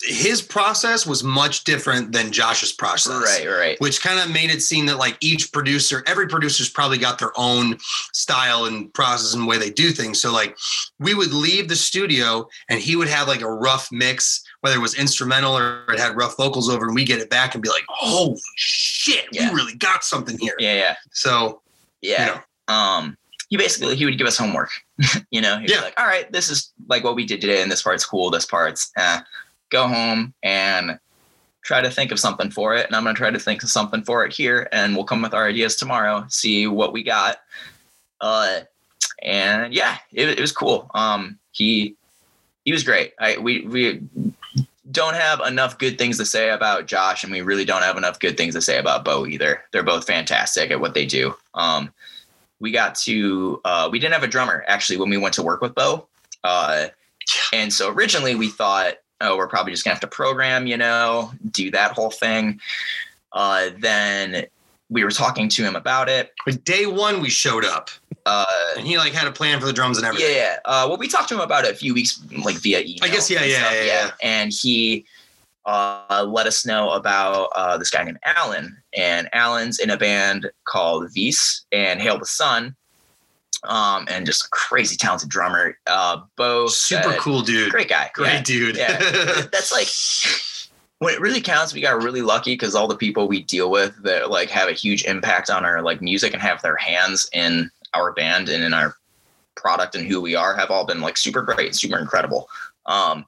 [0.02, 3.22] his process was much different than josh's process.
[3.24, 6.98] Right, right, which kind of made it seem that like each producer every producer's probably
[6.98, 7.78] got their own
[8.14, 10.20] style and process and way they do things.
[10.20, 10.58] So like
[11.00, 14.82] we would leave the studio and he would have like a rough mix whether it
[14.82, 17.70] was instrumental or it had rough vocals over and we get it back and be
[17.70, 19.50] like holy shit Yeah.
[19.50, 21.62] we really got something here yeah, yeah, so
[22.02, 22.26] yeah.
[22.26, 23.18] you know Um,
[23.50, 24.72] he basically he would give us homework.
[25.32, 25.80] you know, he'd Yeah.
[25.80, 28.30] like, "All right, this is like what we did today, and this part's cool.
[28.30, 29.22] This part's eh.
[29.70, 31.00] go home and."
[31.64, 34.02] Try to think of something for it, and I'm gonna try to think of something
[34.04, 36.26] for it here, and we'll come with our ideas tomorrow.
[36.30, 37.42] See what we got.
[38.22, 38.62] Uh,
[39.22, 40.90] and yeah, it, it was cool.
[40.94, 41.96] Um, he
[42.64, 43.14] he was great.
[43.20, 44.02] I we we
[44.92, 48.20] don't have enough good things to say about Josh, and we really don't have enough
[48.20, 49.64] good things to say about Beau either.
[49.72, 51.36] They're both fantastic at what they do.
[51.54, 51.92] Um,
[52.60, 55.62] we got to uh, we didn't have a drummer actually when we went to work
[55.62, 56.08] with Beau,
[56.44, 56.88] uh,
[57.54, 61.32] and so originally we thought, oh, we're probably just gonna have to program, you know,
[61.52, 62.60] do that whole thing.
[63.34, 64.48] Uh, then
[64.90, 66.34] we were talking to him about it.
[66.46, 67.90] Like day one, we showed up
[68.26, 68.46] Uh,
[68.78, 70.36] and he like had a plan for the drums and everything.
[70.36, 70.58] yeah.
[70.66, 73.00] Uh, well, we talked to him about it a few weeks, like via email.
[73.04, 74.12] I guess, yeah, yeah, stuff, yeah, yeah.
[74.22, 75.06] And he
[75.66, 80.50] uh, let us know about uh, this guy named Alan, and Alan's in a band
[80.64, 82.74] called Vies and Hail the Sun,
[83.66, 85.78] um, and just a crazy talented drummer.
[85.88, 87.72] Uh, Beau, Super said- cool dude.
[87.72, 88.42] great guy, Great Yeah.
[88.44, 88.78] dude.
[88.78, 88.98] Yeah.
[89.52, 89.88] That's like
[91.00, 91.74] when it really counts.
[91.74, 94.74] We got really lucky because all the people we deal with that like have a
[94.74, 98.74] huge impact on our like music and have their hands in our band and in
[98.74, 98.96] our
[99.56, 102.50] product and who we are have all been like super great, super incredible.
[102.86, 103.26] Um,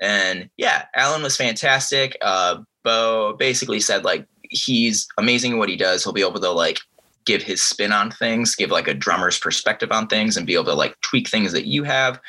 [0.00, 2.16] and yeah, Alan was fantastic.
[2.20, 6.04] Uh, Beau basically said like he's amazing at what he does.
[6.04, 6.78] He'll be able to like
[7.24, 10.64] give his spin on things, give like a drummer's perspective on things, and be able
[10.64, 12.20] to like tweak things that you have.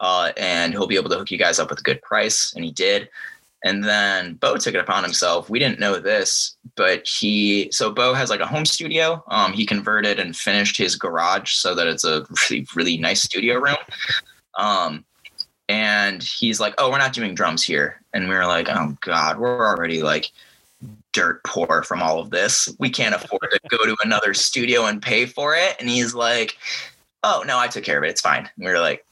[0.00, 2.64] Uh, and he'll be able to hook you guys up with a good price, and
[2.64, 3.08] he did.
[3.64, 5.48] And then Beau took it upon himself.
[5.48, 9.24] We didn't know this, but he so Beau has like a home studio.
[9.28, 13.56] Um, he converted and finished his garage so that it's a really really nice studio
[13.56, 13.76] room.
[14.58, 15.04] Um,
[15.68, 19.38] and he's like, "Oh, we're not doing drums here," and we were like, "Oh God,
[19.38, 20.30] we're already like
[21.12, 22.68] dirt poor from all of this.
[22.78, 26.58] We can't afford to go to another studio and pay for it." And he's like,
[27.22, 28.10] "Oh no, I took care of it.
[28.10, 29.06] It's fine." And we were like,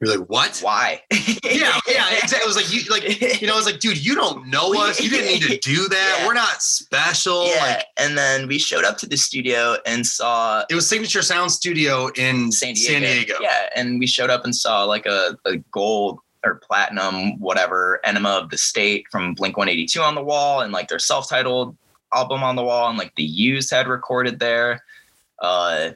[0.00, 0.58] You're like, what?
[0.60, 1.02] "Why?"
[1.44, 2.38] Yeah, yeah, exactly.
[2.38, 5.00] It was like you like you know, I was like, dude, you don't know us.
[5.00, 6.16] You didn't need to do that.
[6.20, 6.26] Yeah.
[6.26, 7.46] We're not special.
[7.48, 11.22] Yeah, Like and then we showed up to the studio and saw it was Signature
[11.22, 12.92] Sound Studio in San Diego.
[12.92, 13.34] San Diego.
[13.40, 18.28] Yeah, and we showed up and saw like a, a gold or platinum, whatever, enema
[18.30, 21.76] of the state from Blink 182 on the wall, and like their self-titled
[22.14, 24.84] album on the wall, and like the Used had recorded there.
[25.40, 25.90] Uh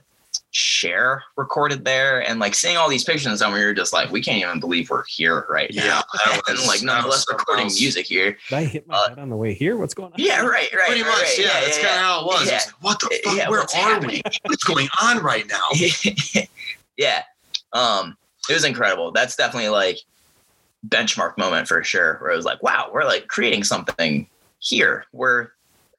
[0.55, 4.21] Cher recorded there, and like seeing all these pictures, and we were just like, we
[4.23, 7.37] can't even believe we're here right Yeah, now, that and like that nonetheless was something
[7.39, 7.81] recording else.
[7.81, 8.37] music here.
[8.51, 9.77] Did I hit my Uh, head on the way here?
[9.79, 10.19] What's going on?
[10.19, 11.39] Yeah, right, right, Pretty right, much, right.
[11.39, 11.61] yeah.
[11.61, 12.47] That's kind of how it was.
[12.49, 12.57] Yeah.
[12.57, 13.51] It's like, what the Yeah, fuck?
[13.51, 14.21] Where are happening?
[14.25, 14.31] we?
[14.45, 16.43] What's going on right now?
[16.99, 17.23] yeah.
[17.73, 18.17] Um,
[18.49, 19.11] it was incredible.
[19.13, 19.99] That's definitely like
[20.89, 22.19] benchmark moment for sure.
[22.21, 24.27] Where it was like, wow, we're like creating something
[24.59, 25.07] here.
[25.13, 25.53] Where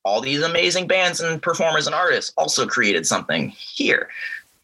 [0.05, 4.09] all these amazing bands and performers and artists also created something here.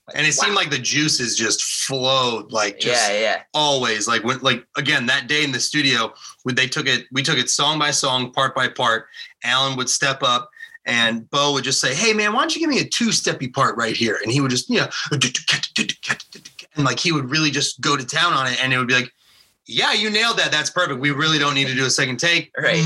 [0.10, 4.08] Like, And it seemed like the juices just flowed, like just yeah, yeah, always.
[4.08, 7.38] Like when, like again, that day in the studio, when they took it, we took
[7.38, 9.06] it song by song, part by part.
[9.44, 10.50] Alan would step up,
[10.86, 13.78] and Beau would just say, "Hey, man, why don't you give me a two-steppy part
[13.78, 18.06] right here?" And he would just, yeah, and like he would really just go to
[18.06, 19.14] town on it, and it would be like,
[19.68, 20.52] "Yeah, you nailed that.
[20.52, 21.00] That's perfect.
[21.00, 22.52] We really don't need to do a second take.
[22.58, 22.84] Right.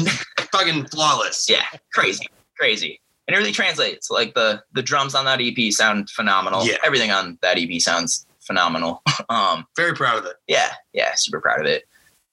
[0.52, 1.64] Fucking flawless." yeah.
[1.94, 3.00] Crazy, crazy.
[3.28, 4.10] And it really translates.
[4.10, 6.66] Like the the drums on that EP sound phenomenal.
[6.66, 6.78] Yeah.
[6.84, 9.02] Everything on that EP sounds phenomenal.
[9.30, 10.36] um, Very proud of it.
[10.48, 11.84] yeah, yeah, super proud of it.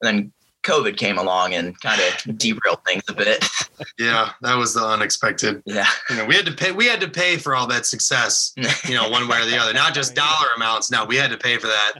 [0.02, 0.32] And then
[0.62, 3.44] COVID came along and kind of derailed things a bit.
[3.98, 5.62] Yeah, that was the unexpected.
[5.64, 6.70] yeah, You know, we had to pay.
[6.70, 8.52] We had to pay for all that success.
[8.86, 9.72] You know, one way or the other.
[9.72, 10.90] Not just dollar amounts.
[10.90, 11.92] No, we had to pay for that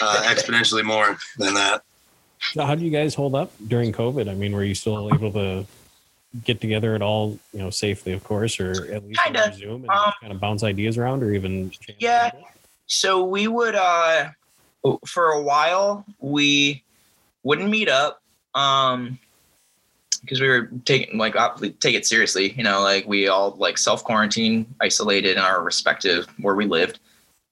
[0.00, 1.82] uh, exponentially more than that.
[2.52, 4.28] So how do you guys hold up during COVID?
[4.28, 5.66] I mean, were you still able to
[6.44, 9.48] get together at all, you know, safely, of course, or at least Kinda.
[9.48, 12.30] over Zoom and Um, kind of bounce ideas around, or even Yeah.
[12.86, 14.30] so we would uh
[15.06, 16.82] for a while we
[17.44, 18.22] wouldn't meet up
[18.54, 19.18] um
[20.22, 23.78] because we were taking like op- take it seriously you know like we all like
[23.78, 26.98] self quarantine isolated in our respective where we lived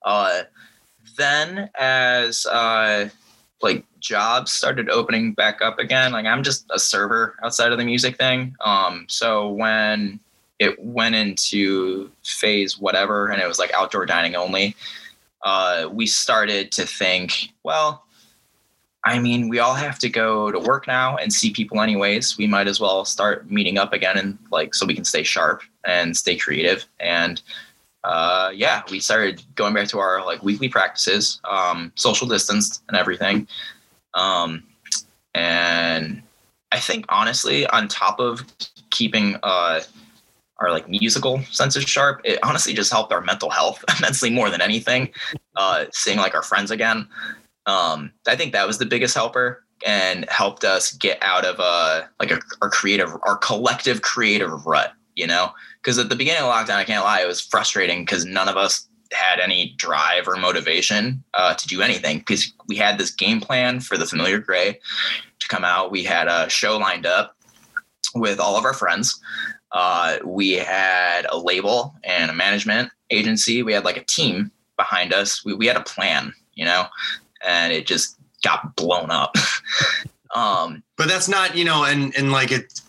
[0.04, 0.42] uh
[1.16, 3.08] then as uh
[3.62, 7.84] like jobs started opening back up again like i'm just a server outside of the
[7.84, 10.18] music thing um so when
[10.58, 14.74] it went into phase whatever and it was like outdoor dining only
[15.42, 18.04] uh, we started to think, well,
[19.04, 22.36] I mean, we all have to go to work now and see people anyways.
[22.36, 25.62] We might as well start meeting up again and like so we can stay sharp
[25.84, 26.84] and stay creative.
[26.98, 27.40] And
[28.04, 32.96] uh, yeah, we started going back to our like weekly practices, um, social distanced and
[32.96, 33.46] everything.
[34.14, 34.64] Um,
[35.34, 36.22] and
[36.72, 38.44] I think honestly, on top of
[38.90, 39.80] keeping uh,
[40.60, 44.60] our like musical senses sharp, it honestly just helped our mental health immensely more than
[44.60, 45.10] anything.
[45.56, 47.08] Uh, seeing like our friends again,
[47.66, 52.02] um, I think that was the biggest helper and helped us get out of uh
[52.18, 54.92] like a, our creative, our collective creative rut.
[55.14, 55.50] You know,
[55.82, 58.56] because at the beginning of lockdown, I can't lie, it was frustrating because none of
[58.56, 63.40] us had any drive or motivation uh, to do anything because we had this game
[63.40, 64.78] plan for the familiar gray
[65.40, 65.90] to come out.
[65.90, 67.34] We had a show lined up
[68.14, 69.20] with all of our friends
[69.72, 73.62] uh, we had a label and a management agency.
[73.62, 75.44] We had like a team behind us.
[75.44, 76.86] We, we had a plan, you know,
[77.46, 79.36] and it just got blown up.
[80.34, 82.80] um, But that's not, you know, and and like it,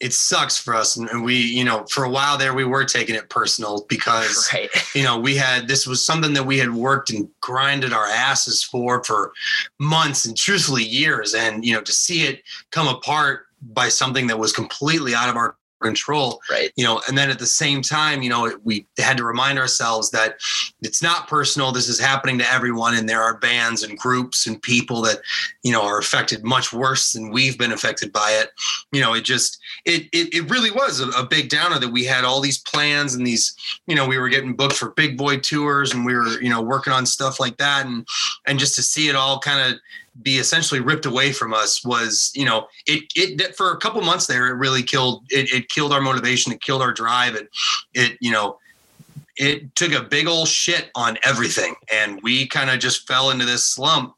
[0.00, 0.96] it sucks for us.
[0.96, 4.70] And, we, you know, for a while there, we were taking it personal because right.
[4.94, 8.62] you know we had this was something that we had worked and grinded our asses
[8.62, 9.32] for for
[9.78, 14.38] months and truthfully years and you know to see it come apart by something that
[14.38, 16.72] was completely out of our control Right.
[16.76, 20.10] you know and then at the same time you know we had to remind ourselves
[20.10, 20.38] that
[20.82, 24.60] it's not personal this is happening to everyone and there are bands and groups and
[24.60, 25.18] people that
[25.62, 28.50] you know are affected much worse than we've been affected by it
[28.90, 32.04] you know it just it it, it really was a, a big downer that we
[32.04, 35.38] had all these plans and these you know we were getting booked for big boy
[35.38, 37.86] tours and we were you know working on stuff like that.
[37.86, 38.06] And
[38.46, 39.80] and just to see it all kind of
[40.22, 44.26] be essentially ripped away from us was you know it it for a couple months
[44.26, 47.34] there it really killed it, it killed our motivation it killed our drive.
[47.34, 47.48] It
[47.94, 48.58] it you know
[49.36, 51.76] it took a big old shit on everything.
[51.92, 54.16] And we kind of just fell into this slump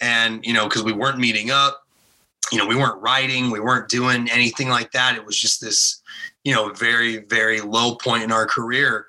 [0.00, 1.83] and you know because we weren't meeting up
[2.52, 6.02] you know we weren't writing we weren't doing anything like that it was just this
[6.44, 9.06] you know very very low point in our career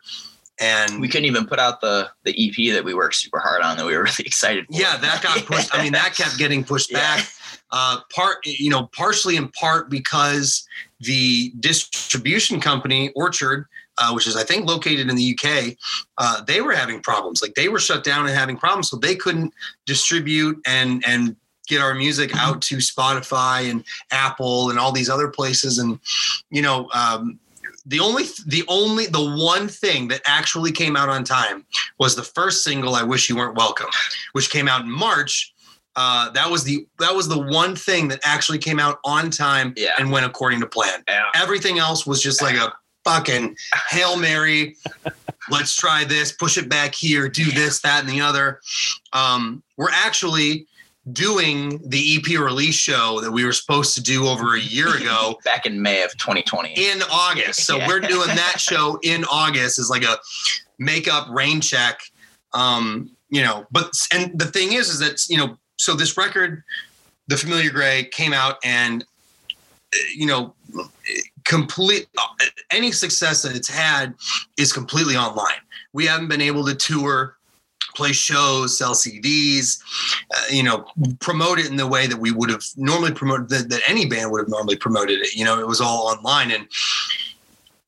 [0.61, 3.75] and We couldn't even put out the the EP that we worked super hard on
[3.77, 4.73] that we were really excited for.
[4.73, 6.99] yeah that got pushed i mean that kept getting pushed Yeah.
[7.17, 7.27] back
[7.71, 10.65] uh part you know partially in part because
[11.01, 13.65] the distribution company orchard
[13.97, 15.75] uh, which is i think located in the uk
[16.17, 19.15] uh, they were having problems like they were shut down and having problems so they
[19.15, 19.53] couldn't
[19.85, 21.35] distribute and and
[21.67, 25.77] get our music out to spotify and apple and all these other places.
[25.79, 25.99] And
[26.49, 27.39] you know um,
[27.85, 31.65] the only the only the one thing that actually came out on time
[31.99, 33.87] was the first single i wish you weren't welcome
[34.33, 35.51] which came out in march.
[35.97, 39.73] Uh, that was the that was the one thing that actually came out on time
[39.77, 39.91] Yeah.
[39.97, 41.01] and went according to plan.
[41.07, 41.23] Yeah.
[41.35, 42.73] everything else was just like a
[43.05, 43.55] fucking
[43.89, 44.75] hail mary.
[45.49, 48.59] Let's try this push it back here do this that and the other.
[49.13, 50.67] Um, we're actually
[51.11, 55.37] doing the ep release show that we were supposed to do over a year ago
[55.45, 56.73] Back in May of 2020.
[56.73, 57.65] in August.
[57.65, 57.87] So Yeah.
[57.87, 60.17] we're doing that show in August as like a
[60.79, 62.01] makeup rain check.
[62.53, 66.63] Um, you know, but and the thing is, is that you know, so this record,
[67.27, 70.53] The Familiar Gray, came out and uh, you know,
[71.43, 72.27] complete uh,
[72.71, 74.13] any success that it's had
[74.57, 75.59] is completely online.
[75.93, 77.34] We haven't been able to tour
[77.95, 79.81] play shows, sell CDs,
[80.35, 80.85] uh, you know,
[81.19, 84.31] promote it in the way that we would have normally promoted that, that any band
[84.31, 85.35] would have normally promoted it.
[85.35, 86.51] You know, it was all online.
[86.51, 86.67] And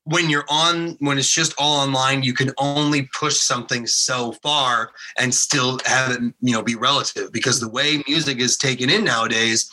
[0.08, 4.92] when you're on, when it's just all online, you can only push something so far
[5.18, 9.04] and still have it, you know, be relative because the way music is taken in
[9.04, 9.70] nowadays,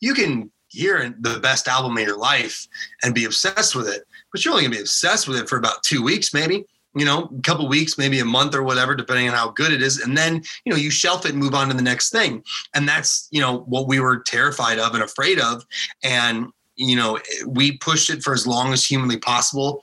[0.00, 2.66] you can hear the best album in your life
[3.02, 4.04] and be obsessed with it.
[4.32, 6.66] but you're only gonna be obsessed with it for about two weeks, maybe.
[6.96, 9.82] You know, a couple weeks, maybe a month or whatever, depending on how good it
[9.82, 10.00] is.
[10.00, 12.42] And then, you know, you shelf it and move on to the next thing.
[12.74, 15.64] And that's, you know, what we were terrified of and afraid of.
[16.02, 19.82] And you know, we pushed it for as long as humanly possible.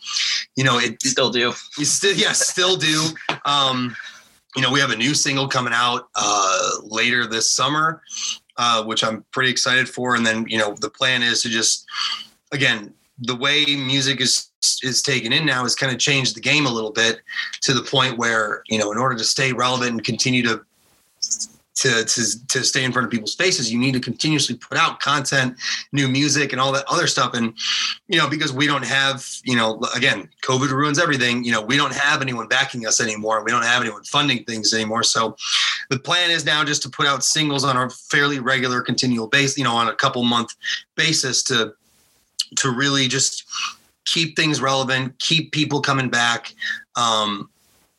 [0.55, 1.51] You know, it, Still do.
[1.77, 3.07] you still, yeah, still do.
[3.45, 3.95] Um,
[4.55, 8.03] you know, we have a new single coming out uh, later this summer,
[8.57, 10.15] uh, which I'm pretty excited for.
[10.15, 11.85] And then, you know, the plan is to just,
[12.51, 14.49] again, the way music is
[14.81, 17.21] is taken in now has kind of changed the game a little bit
[17.61, 20.63] to the point where you know, in order to stay relevant and continue to
[21.75, 24.99] to, to, to stay in front of people's faces, you need to continuously put out
[24.99, 25.57] content,
[25.91, 27.33] new music, and all that other stuff.
[27.33, 27.53] And,
[28.07, 31.43] you know, because we don't have, you know, again, COVID ruins everything.
[31.43, 33.43] You know, we don't have anyone backing us anymore.
[33.43, 35.03] We don't have anyone funding things anymore.
[35.03, 35.35] So
[35.89, 39.57] the plan is now just to put out singles on a fairly regular, continual base,
[39.57, 40.55] you know, on a couple month
[40.95, 41.73] basis to,
[42.57, 43.43] to really just
[44.05, 46.53] keep things relevant, keep people coming back.
[46.95, 47.49] Um,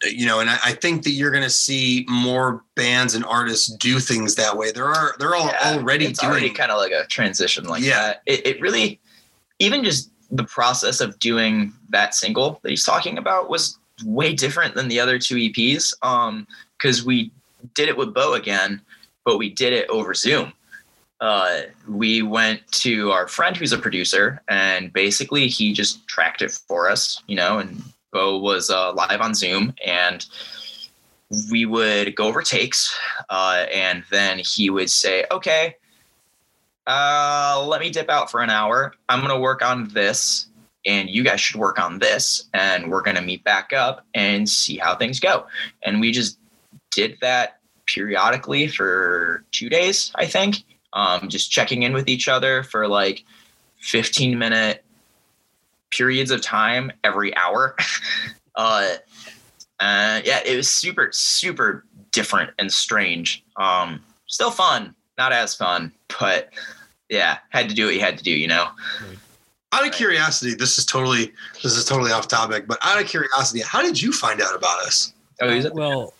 [0.04, 3.68] you know, and I, I think that you're going to see more bands and artists
[3.76, 4.70] do things that way.
[4.70, 6.30] There are they're all Yeah, already it's doing.
[6.30, 8.00] already kind of like a transition like Yeah.
[8.00, 8.22] that.
[8.26, 9.00] It, it really,
[9.60, 14.74] even just the process of doing that single that he's talking about was way different
[14.74, 15.94] than the other two EPs.
[16.02, 16.46] Um,
[16.78, 17.30] because we
[17.74, 18.82] did it with Beau again,
[19.24, 20.52] but we did it over Zoom.
[21.20, 26.50] Uh, we went to our friend who's a producer, and basically he just tracked it
[26.50, 27.58] for us, you know.
[27.58, 30.26] And Beau was uh, live on Zoom, and
[31.50, 32.96] we would go over takes,
[33.30, 35.76] uh, and then he would say, "Okay,
[36.86, 38.94] uh, let me dip out for an hour.
[39.08, 40.48] I'm gonna work on this,
[40.84, 44.76] and you guys should work on this, and we're gonna meet back up and see
[44.78, 45.46] how things go."
[45.84, 46.38] And we just
[46.90, 52.62] did that periodically for two days, I think, um, just checking in with each other
[52.62, 53.24] for like
[53.80, 54.84] 15 minute
[55.90, 57.76] periods of time every hour.
[58.56, 58.94] uh,
[59.80, 63.44] uh, yeah, it was super, super different and strange.
[63.56, 66.50] Um, still fun, not as fun, but
[67.08, 68.68] yeah, had to do what you had to do, you know?
[69.74, 71.32] out of curiosity, this is totally
[71.62, 74.80] this is totally off topic, but out of curiosity, how did you find out about
[74.80, 75.12] us?
[75.40, 75.74] Oh, is it?
[75.74, 76.14] well,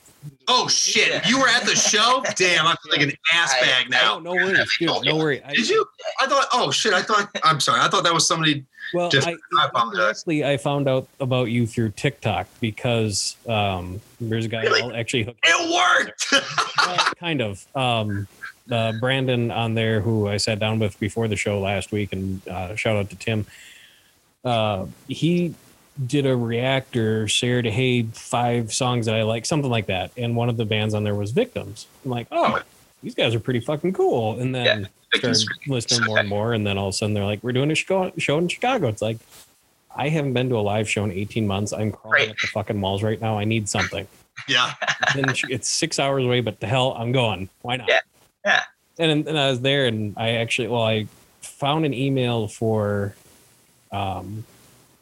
[0.48, 1.08] Oh shit!
[1.08, 1.26] Yeah.
[1.28, 2.22] You were at the show.
[2.36, 4.18] Damn, I feel like an ass I- bag now.
[4.18, 5.42] no, no worries, dude, no worry.
[5.42, 5.84] I, Did you?
[6.20, 6.46] I thought.
[6.52, 6.92] Oh shit!
[6.92, 7.28] I thought.
[7.42, 7.80] I'm sorry.
[7.80, 8.64] I thought that was somebody.
[8.92, 10.22] Well, Just- I, I apologize.
[10.24, 14.82] indirectly, I found out about you through TikTok because um, there's a guy Really?
[14.82, 16.26] I'll actually hook It worked.
[16.78, 17.66] well, kind of.
[17.74, 18.28] Um,
[18.70, 22.46] uh, Brandon on there, who I sat down with before the show last week, and
[22.48, 23.46] uh, shout out to Tim.
[24.44, 25.54] Uh, he
[26.06, 30.10] did a reactor, shared, hey, five songs that I like, something like that.
[30.16, 31.86] And one of the bands on there was Victims.
[32.04, 32.60] I'm like, oh,
[33.02, 34.40] these guys are pretty fucking cool.
[34.40, 36.52] And then Yeah, started listening more and more.
[36.52, 38.88] And then all of a sudden they're like, we're doing a show, show in Chicago.
[38.88, 39.18] It's like,
[39.94, 41.72] I haven't been to a live show in 18 months.
[41.72, 42.30] I'm crawling Right.
[42.30, 43.38] up the fucking walls right now.
[43.38, 44.08] I need something
[44.48, 44.72] yeah.
[45.14, 47.48] it's six hours away, but the hell, I'm going.
[47.62, 47.88] Why not?
[47.88, 48.00] Yeah.
[48.44, 48.62] Yeah.
[48.98, 51.06] And and I was there, and I actually, well, I
[51.40, 53.14] found an email for,
[53.92, 54.44] um,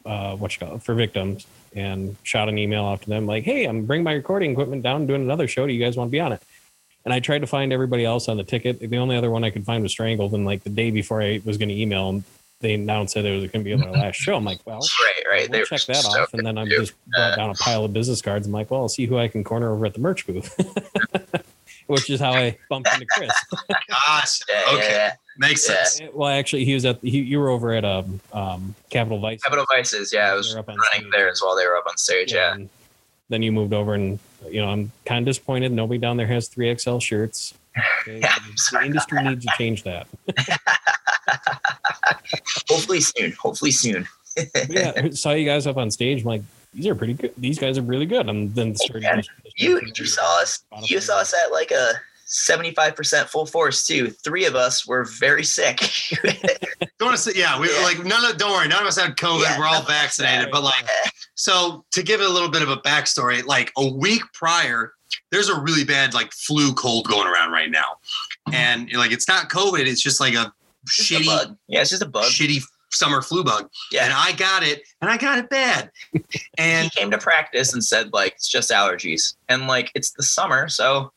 [0.05, 1.45] uh, what you call it, for victims,
[1.75, 5.05] and shot an email off to them like, "Hey, I'm bringing my recording equipment down,
[5.07, 5.65] doing another show.
[5.67, 6.41] Do you guys want to be on it?"
[7.05, 8.79] And I tried to find everybody else on the ticket.
[8.79, 10.33] The only other one I could find was Strangled.
[10.33, 12.23] And like the day before I was going to email them,
[12.61, 14.37] they announced that it was going to be on their last show.
[14.37, 15.49] I'm like, well, Right, right.
[15.51, 16.33] we'll check that so off.
[16.33, 16.79] And then I good.
[16.79, 18.47] just brought down a pile of business cards.
[18.47, 20.55] I'm like, well, I'll see who I can corner over at the merch booth,
[21.87, 23.31] which is how I bumped into Chris.
[23.89, 24.39] Gosh.
[24.47, 24.87] Yeah, Okay.
[24.91, 25.83] yeah, Makes Yeah.
[25.83, 26.11] sense.
[26.13, 29.41] well, actually, he was at he, you were over at um, um Capital Vice.
[29.41, 31.11] Capital Vices, yeah, I was They're up on running stage.
[31.11, 31.55] there as well.
[31.55, 32.53] They were up on stage, yeah.
[32.53, 32.69] And
[33.29, 34.19] then you moved over, and
[34.49, 35.71] you know I'm kind of disappointed.
[35.71, 37.53] Nobody down there has three XL shirts.
[38.01, 40.05] Okay, Yeah, I'm the sorry industry needs to change that.
[42.69, 43.31] Hopefully soon.
[43.33, 44.07] Hopefully soon.
[44.69, 46.21] Yeah, I saw you guys up on stage.
[46.21, 46.41] I'm like,
[46.73, 47.33] these are pretty good.
[47.37, 48.27] These guys are really good.
[48.29, 49.21] And then started Yeah.
[49.57, 51.93] You you saw us you saw us at like a
[52.27, 54.09] 75% full force too.
[54.09, 55.77] Three of us were very sick.
[56.99, 57.33] Don't want to say.
[57.35, 57.59] Yeah.
[57.59, 57.83] We Yeah.
[57.83, 58.37] like none of.
[58.37, 58.67] Don't worry.
[58.67, 59.41] None of us had COVID.
[59.43, 60.49] Yeah, We're all none of us vaccinated.
[60.51, 60.85] But like,
[61.35, 64.93] so to give it a little bit of a backstory, like a week prior,
[65.31, 67.97] there's a really bad like flu cold going around right now,
[68.47, 68.53] mm-hmm.
[68.55, 69.85] and like it's not COVID.
[69.85, 70.51] It's just like a
[70.87, 71.57] Just a shitty, bug.
[71.67, 72.25] Yeah, it's just a bug.
[72.25, 73.69] shitty summer flu bug.
[73.91, 74.05] Yeah.
[74.05, 75.91] And I got it, and I got it bad.
[76.59, 80.21] And he came to practice and said like it's just allergies and like it's the
[80.23, 81.11] summer so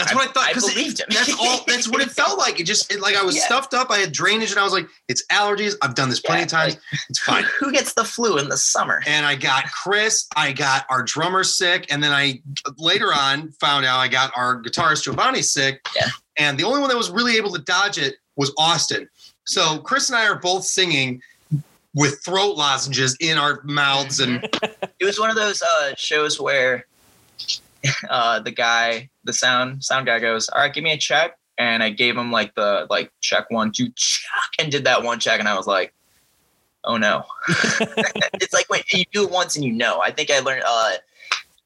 [0.00, 0.48] that's what I thought.
[0.48, 1.06] I 'cause it- believed him.
[1.10, 1.60] That's all.
[1.66, 2.58] That's what it felt like.
[2.60, 3.44] It just it, like I was Yeah.
[3.46, 3.90] stuffed up.
[3.90, 5.74] I had drainage, and I was like, "It's allergies.
[5.82, 6.76] I've done this plenty Yeah, of times.
[7.08, 10.86] it's fine." who gets the flu in the summer and I got Chris, I got
[10.90, 12.40] our drummer sick, and then I
[12.76, 15.86] later on found out I got our guitarist Giovanni sick.
[15.94, 16.08] Yeah.
[16.36, 19.08] And the only one that was really able to dodge it was Austin.
[19.44, 21.20] So Chris and I are both singing
[21.94, 24.44] with throat lozenges in our mouths and
[25.00, 26.86] It was one of those uh, shows where
[28.10, 31.82] uh, the guy, the sound sound guy goes, "All right, give me a check," and
[31.82, 35.40] I gave him like the like check one two check, and did that one check,
[35.40, 35.92] and I was like,
[36.84, 40.00] "Oh no!" it's like when you do it once and you know.
[40.00, 40.64] I think I learned.
[40.66, 40.92] Uh,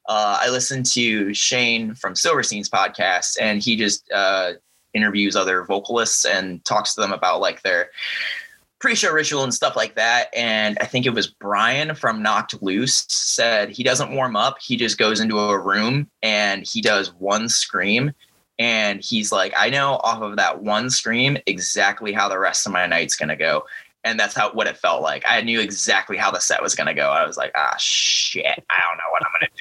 [0.07, 4.53] uh, I listened to Shane from Silverstein's podcast, and he just uh,
[4.93, 7.89] interviews other vocalists and talks to them about like their
[8.85, 10.27] pre-show ritual and stuff like that.
[10.31, 14.57] And I think it was Brian from Knocked Loose said he doesn't warm up.
[14.61, 18.11] He just goes into a room and he does one scream.
[18.59, 22.73] And he's like, I know off of that one scream exactly how the rest of
[22.73, 23.65] my night's gonna go.
[24.05, 25.23] And that's how what it felt like.
[25.27, 27.09] I knew exactly how the set was gonna go.
[27.09, 29.51] I was like, ah shit, I don't know what I'm gonna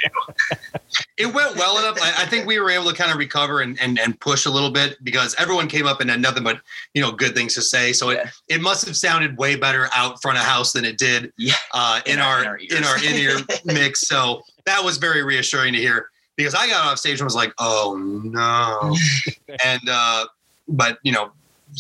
[0.77, 1.01] do.
[1.29, 1.97] it went well enough.
[2.01, 4.51] I, I think we were able to kind of recover and, and and push a
[4.51, 6.61] little bit because everyone came up and had nothing but
[6.93, 7.93] you know good things to say.
[7.95, 8.29] So Yeah.
[8.49, 11.55] it, it must have sounded way better out front of house than it did Yeah.
[11.73, 14.03] uh, in, In our, our- in our in ear mix.
[14.03, 17.55] So that was very reassuring to hear because I got off stage and was like,
[17.59, 18.95] oh no,
[19.65, 20.27] and uh,
[20.69, 21.33] but you know,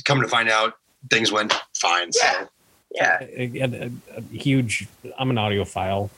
[0.06, 0.74] come to find out
[1.10, 2.10] things went fine.
[2.10, 2.26] So
[2.94, 3.24] Yeah.
[3.36, 3.66] Yeah.
[3.66, 4.86] a, a- a huge.
[5.18, 6.08] I'm an audiophile.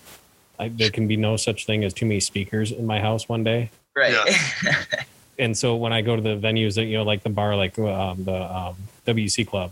[0.58, 3.42] I, there can be no such thing as too many speakers in my house one
[3.44, 3.70] day.
[3.96, 4.14] Right.
[5.38, 7.78] And so when I go to the venues that you know, like the bar, like
[7.78, 8.74] um, the um,
[9.06, 9.70] WC Club,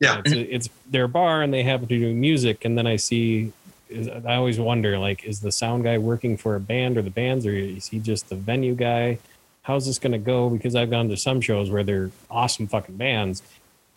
[0.00, 0.22] Yeah.
[0.24, 2.64] it's, it's their bar and they happen to do music.
[2.64, 3.52] And then I see,
[3.90, 7.10] is, I always wonder, like, is the sound guy working for a band or the
[7.10, 9.18] bands, or is he just the venue guy?
[9.64, 10.48] How's this going to go?
[10.48, 13.42] Because I've gone to some shows where they're awesome fucking bands,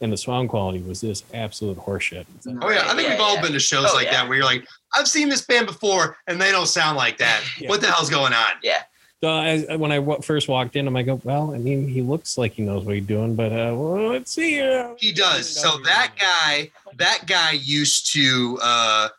[0.01, 2.25] and the sound quality was just absolute horseshit.
[2.61, 3.41] Oh yeah, I think Yeah, we've all yeah.
[3.41, 4.11] been to shows Oh, like yeah.
[4.13, 7.41] that where you're like, I've seen this band before and they don't sound like that.
[7.59, 7.69] Yeah.
[7.69, 8.45] What the hell's going on?
[8.63, 8.83] Yeah.
[9.21, 12.01] So I, when I w- first walked in, I'm like, oh, well, I mean, he
[12.01, 14.61] looks like he knows what he's doing, but uh, well, let's see.
[14.61, 15.49] Uh, He does.
[15.49, 19.09] So that guy, that guy used to uh,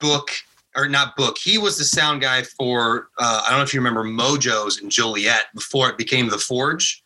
[0.00, 0.30] book
[0.74, 1.36] or not book.
[1.36, 4.88] He was the sound guy for uh, I don't know if you remember Mojo's in
[4.88, 7.02] Joliet before it became the Forge.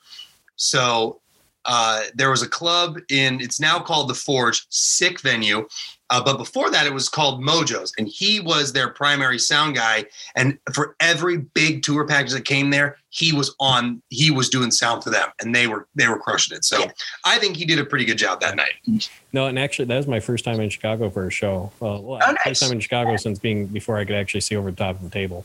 [0.55, 1.21] So
[1.65, 5.67] uh, there was a club in it's now called the Forge, sick venue.
[6.13, 10.05] Uh, but before that, it was called Mojo's, and he was their primary sound guy.
[10.35, 14.03] And for every big tour package that came there, he was on.
[14.09, 16.65] He was doing sound for them, and they were they were crushing it.
[16.65, 16.91] So Yeah.
[17.25, 19.09] I think he did a pretty good job that night.
[19.33, 21.71] No, and actually, that was my first time in Chicago for a show.
[21.79, 24.73] Well, well Oh, first time in Chicago since being before I could actually see over
[24.73, 25.45] the top of the table.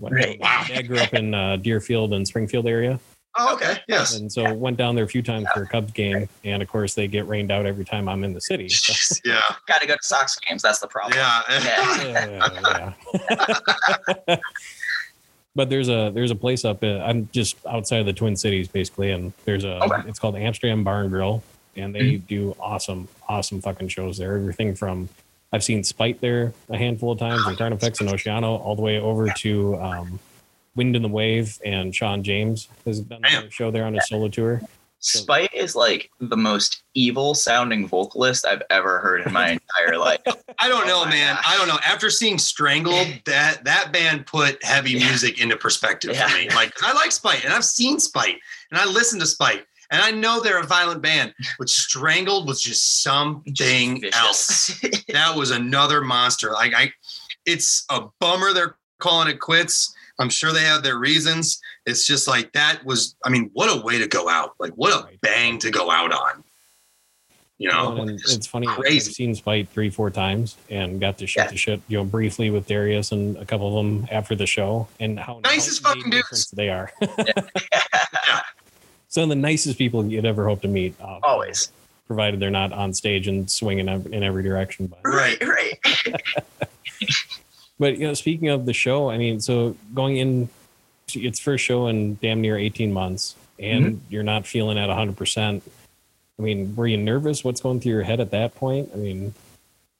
[0.00, 0.40] Right.
[0.40, 0.64] Wow.
[0.74, 2.98] I grew up in uh, Deerfield and Springfield area,
[3.38, 3.78] Oh, okay.
[3.88, 4.16] Yes.
[4.16, 6.94] and so went down there a few times for a Cubs game, and of course
[6.94, 8.68] they get rained out every time I'm in the city.
[8.68, 9.40] So, Yeah.
[9.66, 10.60] Got to go to Sox games.
[10.62, 11.14] That's the problem.
[11.18, 11.40] Yeah.
[11.50, 12.02] Yeah.
[12.68, 12.92] yeah,
[14.28, 14.36] yeah.
[15.54, 16.82] but there's a there's a place up.
[16.82, 20.08] Uh, I'm just outside of the Twin Cities, basically, and there's a Okay.
[20.08, 21.42] it's called Amsterdam Bar and Grill,
[21.76, 24.34] and they do awesome, awesome fucking shows there.
[24.36, 25.08] Everything from
[25.52, 28.98] I've seen Spite there a handful of times, and Carnifex and Oceano, all the way
[28.98, 30.18] over to um,
[30.74, 33.44] Wind in the Wave, and Sean James has done Damn.
[33.46, 34.60] a show there on his solo tour.
[35.04, 39.50] Spite is like the most evil sounding vocalist I've ever heard in my
[39.80, 40.20] entire life.
[40.60, 41.34] I don't Oh know, my man.
[41.34, 41.44] gosh.
[41.48, 41.78] I don't know.
[41.84, 45.08] After seeing Strangled, that that band put heavy Yeah.
[45.08, 46.28] music into perspective Yeah.
[46.28, 46.48] for me.
[46.50, 48.38] Like I like Spite, and I've seen Spite,
[48.70, 52.62] and I listen to Spite, and I know they're a violent band, but Strangled was
[52.62, 54.16] just something Vicious.
[54.20, 54.80] else.
[55.08, 56.52] That was another monster.
[56.52, 56.92] Like I,
[57.44, 59.92] it's a bummer they're calling it quits.
[60.22, 61.60] I'm sure they have their reasons.
[61.84, 63.16] It's just like that was.
[63.24, 64.54] I mean, what a way to go out!
[64.60, 66.44] Like what a bang to go out on.
[67.58, 68.66] You know, just it's funny.
[68.66, 71.50] I've seen Spite three, four times, and got to shoot Yeah.
[71.50, 74.88] the shit, you know, briefly with Darius and a couple of them after the show,
[74.98, 76.50] and how Nice as fucking dudes.
[76.50, 76.90] they are.
[79.08, 80.94] Some of the nicest people you'd ever hope to meet.
[81.00, 81.70] Uh, Always.
[82.06, 84.86] provided they're not on stage and swinging in every direction.
[84.86, 85.42] But, Right.
[85.46, 85.78] Right.
[87.82, 90.48] but you know, speaking of the show, I mean, so going in,
[91.14, 93.96] it's first show in damn near eighteen months, and Mm-hmm.
[94.08, 95.64] you're not feeling at hundred percent.
[96.38, 97.42] I mean, were you nervous?
[97.42, 98.90] What's going through your head at that point?
[98.94, 99.34] I mean,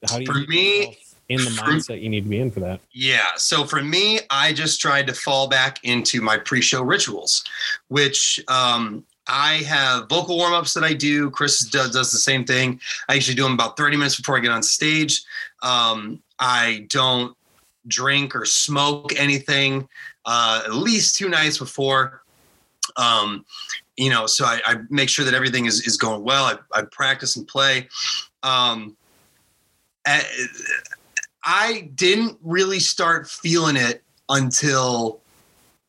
[0.09, 0.97] how do you For me-
[1.29, 2.79] in the mindset you need to be in for that?
[2.93, 3.27] Yeah.
[3.35, 7.43] So for me, I just tried to fall back into my pre-show rituals,
[7.89, 11.29] which um, I have vocal warm-ups that I do.
[11.31, 12.79] Chris does, does the same thing.
[13.09, 15.23] I usually do them about 30 minutes before I get on stage.
[15.61, 17.35] Um, I don't
[17.87, 19.87] drink or smoke anything
[20.25, 22.23] uh, at least two nights before.
[22.97, 23.45] Um,
[23.97, 26.45] you know, so I, I make sure that everything is, is going well.
[26.45, 27.87] I, I practice and play.
[28.41, 28.95] Um,
[31.43, 35.21] I didn't really start feeling it until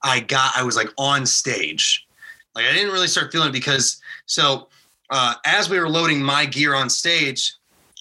[0.02, 2.06] I got I was like on stage.
[2.54, 4.68] Like I didn't really start feeling it because so
[5.10, 7.54] uh, as we were loading my gear on stage,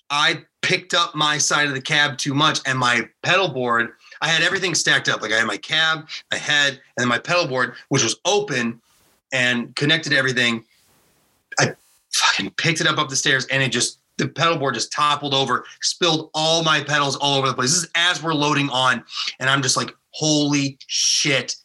[0.10, 3.92] I picked up my side of the cab too much and my pedal board
[4.22, 7.20] i had everything stacked up like i had my cab my head and then my
[7.20, 8.82] pedal board which was open
[9.34, 10.64] and connected to everything
[11.60, 11.68] i
[12.14, 15.34] fucking picked it up up the stairs and it just the pedal board just toppled
[15.34, 19.04] over spilled all my pedals all over the place this is as we're loading on
[19.40, 21.56] and i'm just like holy shit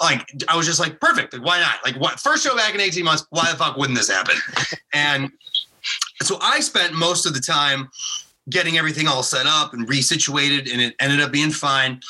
[0.00, 1.32] like I was just like, perfect.
[1.32, 1.76] Like, why not?
[1.84, 3.26] Like, what first show back in 18 months?
[3.30, 4.36] Why the fuck wouldn't this happen?
[4.92, 5.30] and
[6.22, 7.90] so I spent most of the time
[8.48, 12.00] getting everything all set up and resituated, and it ended up being fine.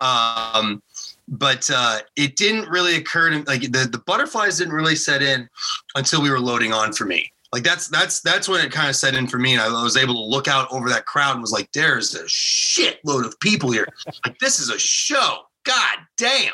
[0.00, 0.82] Um,
[1.28, 5.48] but uh, it didn't really occur to like the, the butterflies didn't really set in
[5.94, 7.30] until we were loading on for me.
[7.52, 9.96] Like that's that's that's when it kind of set in for me, and I was
[9.96, 13.70] able to look out over that crowd and was like, "There's a shitload of people
[13.70, 13.86] here.
[14.24, 15.40] Like this is a show.
[15.64, 16.52] God damn!"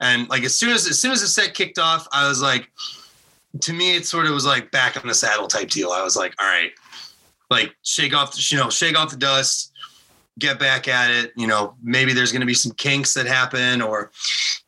[0.00, 2.68] And like as soon as as soon as the set kicked off, I was like,
[3.60, 5.90] to me, it sort of was like back on the saddle type deal.
[5.90, 6.72] I was like, all right,
[7.50, 9.72] like shake off, the, you know, shake off the dust,
[10.38, 11.32] get back at it.
[11.36, 14.10] You know, maybe there's going to be some kinks that happen, or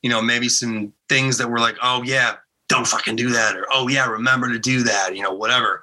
[0.03, 2.37] you know, maybe some things that were like, oh yeah,
[2.69, 5.15] don't fucking do that, or oh yeah, remember to do that.
[5.15, 5.83] You know, whatever.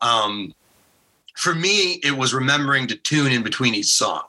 [0.00, 0.54] Um,
[1.36, 4.22] for me, it was remembering to tune in between each song.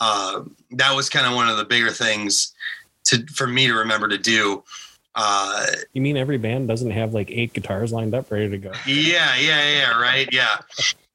[0.00, 0.42] Uh,
[0.72, 2.52] that was kind of one of the bigger things
[3.04, 4.64] to for me to remember to do.
[5.16, 8.72] Uh, You mean every band doesn't have like eight guitars lined up ready to go?
[8.86, 10.56] yeah, yeah, yeah, right, yeah.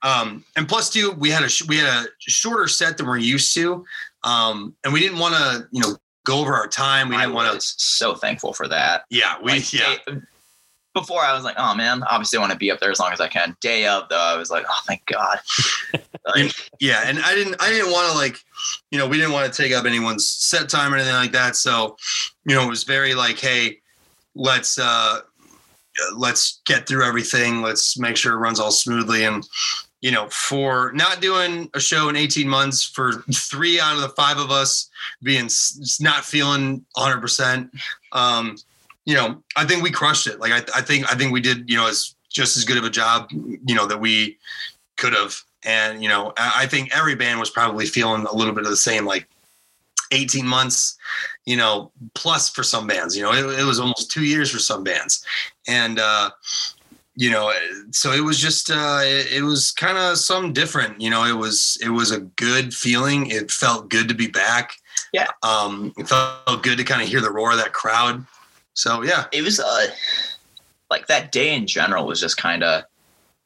[0.02, 3.08] Um, and plus, plus, too, we had a sh- we had a shorter set than
[3.08, 3.86] we're used to,
[4.24, 7.10] um, and we didn't want to, you know, go over our time.
[7.10, 7.60] We I didn't want to.
[7.62, 9.04] so thankful for that.
[9.10, 9.96] Yeah, we Like, yeah.
[10.08, 10.22] day-
[10.96, 13.14] before I was like, oh man, obviously I want to be up there as long
[13.14, 13.56] as I can.
[13.62, 15.38] Day of though, I was like, oh thank God.
[16.36, 18.38] like, yeah and i didn't i didn't want to like
[18.92, 21.56] you know we didn't want to take up anyone's set time or anything like that
[21.56, 21.96] so
[22.46, 23.80] you know it was very like hey
[24.40, 25.20] let's uh
[26.16, 27.62] let's get through everything.
[27.62, 29.26] Let's make sure it runs all smoothly.
[29.26, 29.48] And
[30.02, 34.10] you know for not doing a show in 18 months for three out of the
[34.10, 34.90] five of us
[35.22, 35.50] being
[36.00, 37.70] not feeling 100%
[38.14, 38.56] um
[39.04, 40.40] you know i think we crushed it.
[40.40, 42.86] Like i, I think i think we did you know as just as good of
[42.86, 44.38] a job you know that we
[44.98, 45.36] could have.
[45.66, 48.70] And you know I I think every band was probably feeling a little bit of
[48.70, 49.28] the same like
[50.12, 50.98] 18 months
[51.46, 54.60] you know plus for some bands you know it, it was almost two years for
[54.60, 55.26] some bands.
[55.68, 56.32] And uh
[57.16, 57.52] you know
[57.92, 61.36] so it was just uh it, it was kind of some different you know it
[61.36, 63.30] was it was a good feeling.
[63.30, 64.74] It felt good to be back.
[65.14, 65.28] Yeah.
[65.44, 68.26] um it felt good to kind of hear the roar of that crowd.
[68.74, 69.26] So yeah.
[69.32, 69.88] It was uh
[70.90, 72.84] like that day in general was just kind of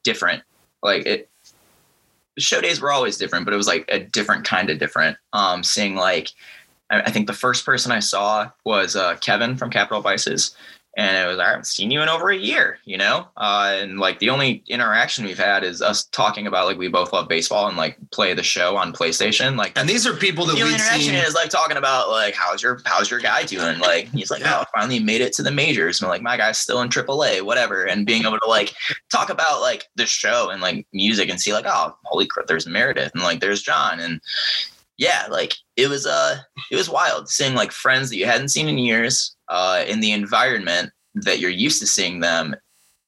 [0.04, 0.44] different.
[0.82, 1.30] Like it
[2.38, 5.18] show days were always different, but it was like a different kind of different.
[5.34, 6.30] Um seeing like
[6.90, 10.56] I, I think the first person I saw was uh Kevin from Capital Vices.
[10.96, 13.28] And it was I haven't seen you in over a year, you know?
[13.36, 17.12] Uh and like the only interaction we've had is us talking about like we both
[17.12, 19.58] love baseball and like play the show on PlayStation.
[19.58, 22.36] Like and these are people that the only interaction seen is like talking about like
[22.36, 23.80] how's your how's your guy doing?
[23.80, 24.60] Like he's like, Yeah.
[24.62, 26.00] oh, finally made it to the majors.
[26.02, 27.86] And like my guy's still in AAA, whatever.
[27.86, 28.74] And being able to like
[29.12, 32.68] talk about like the show and like music and see like, oh, holy crap, there's
[32.68, 34.22] Meredith and like there's John and
[34.98, 36.38] yeah, like it was uh
[36.70, 40.12] it was wild seeing like friends that you hadn't seen in years uh in the
[40.12, 42.56] environment that you're used to seeing them.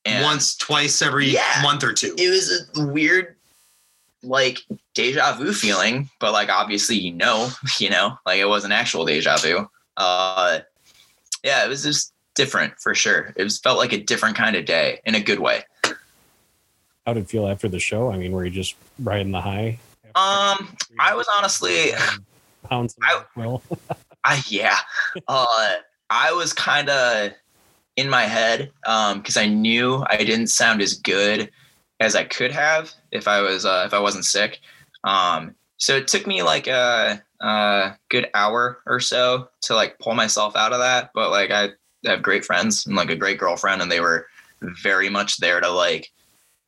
[0.06, 1.60] And once twice every Yeah.
[1.64, 3.36] month or two it was a weird
[4.22, 4.60] like
[4.94, 9.06] deja vu feeling but like obviously you know you know like it was an actual
[9.06, 9.68] deja vu
[9.98, 10.60] uh
[11.44, 14.66] yeah it was just different for sure it was felt like a different kind of
[14.66, 15.64] day in a good way
[17.06, 18.12] How did it feel after the show?
[18.12, 19.80] I mean, were you just riding the high?
[20.16, 21.92] um i was honestly
[22.64, 23.64] pouncing I- on the quill.
[24.24, 24.78] I yeah.
[25.28, 25.74] Uh
[26.10, 27.32] I was kind of
[27.96, 31.50] in my head um because I knew I didn't sound as good
[32.00, 34.60] as I could have if I was uh if I wasn't sick.
[35.04, 40.14] Um so it took me like a, a good hour or so to like pull
[40.14, 41.70] myself out of that, but like I
[42.06, 44.28] have great friends and like a great girlfriend and they were
[44.82, 46.12] very much there to like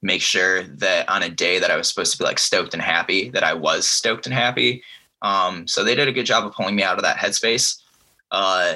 [0.01, 2.83] make sure that on a day that I was supposed to be like stoked and
[2.83, 4.83] happy that I was stoked and happy.
[5.21, 7.81] Um, so they did a good job of pulling me out of that headspace.
[8.29, 8.75] Uh,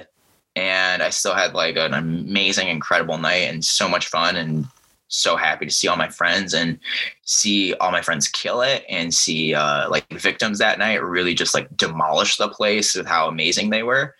[0.56, 4.66] and I still had like an amazing, incredible night and so much fun and
[5.08, 6.80] so happy to see all my friends and
[7.24, 11.54] see all my friends kill it and see uh, like victims that night really just
[11.54, 14.16] like demolish the place with how amazing they were.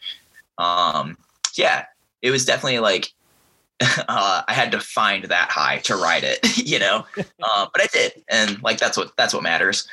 [0.58, 1.18] Um,
[1.56, 1.86] yeah,
[2.22, 3.14] it was definitely like
[3.82, 7.06] uh, I had to find that high to ride it, you know.
[7.18, 9.88] Uh, but I did, and like that's what that's what matters.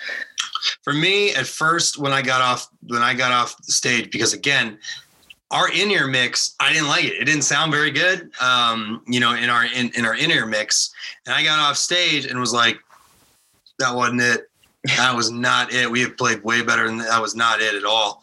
[0.83, 4.33] for me at first when i got off when i got off the stage because
[4.33, 4.77] again
[5.51, 9.35] our in-ear mix i didn't like it it didn't sound very good um you know
[9.35, 10.91] in our in, in our in-ear mix
[11.27, 12.79] and i got off stage and was like
[13.79, 14.51] that wasn't it
[14.97, 15.91] that was not it.
[15.91, 17.09] We have played way better than that.
[17.09, 18.23] that was not it at all.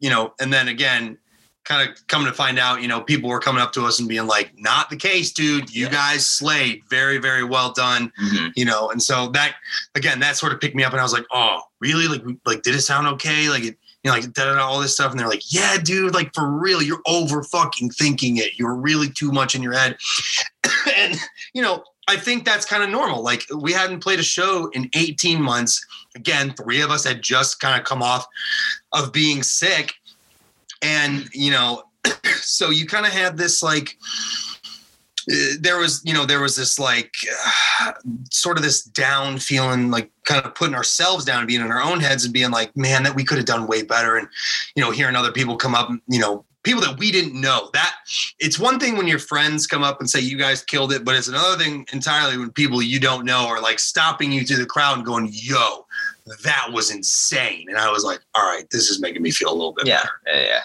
[0.00, 1.16] You know, and then again,
[1.64, 4.08] kind of coming to find out, you know, people were coming up to us and
[4.08, 5.72] being like, not the case, dude.
[5.72, 5.92] You Yeah.
[5.92, 6.82] guys slayed.
[6.90, 8.12] Very, very well done.
[8.20, 8.52] Mhm.
[8.56, 9.54] You know, and so that
[9.94, 12.08] again, that sort of picked me up and I was like, oh, really?
[12.08, 13.48] Like, like, did it sound okay?
[13.48, 15.10] Like it, you know, like da, da, da, all this stuff.
[15.10, 18.58] And they're like, yeah, dude, like for real, you're over fucking thinking it.
[18.58, 19.96] You're really too much in your head.
[20.96, 21.16] and,
[21.52, 23.22] you know, I think that's kind of normal.
[23.22, 25.84] Like we hadn't played a show in 18 months.
[26.16, 28.26] Again, three of us had just kind of come off
[28.92, 29.92] of being sick.
[30.80, 31.82] And, you know,
[32.40, 33.98] so you kind of had this like,
[35.60, 37.12] there was, you know, there was this like
[37.82, 37.92] uh,
[38.30, 41.82] sort of this down feeling, like kind of putting ourselves down and being in our
[41.82, 44.16] own heads and being like, man, that we could have done way better.
[44.16, 44.28] And,
[44.74, 47.94] you know, hearing other people come up, you know, people that we didn't know that
[48.40, 51.14] it's one thing when your friends come up and say you guys killed it, but
[51.14, 54.66] it's another thing entirely when people you don't know are like stopping you through the
[54.66, 55.86] crowd and going, yo,
[56.42, 57.66] that was insane.
[57.70, 60.02] And I was like, all right, this is making me feel a little bit Yeah,
[60.02, 60.12] better.
[60.26, 60.60] yeah,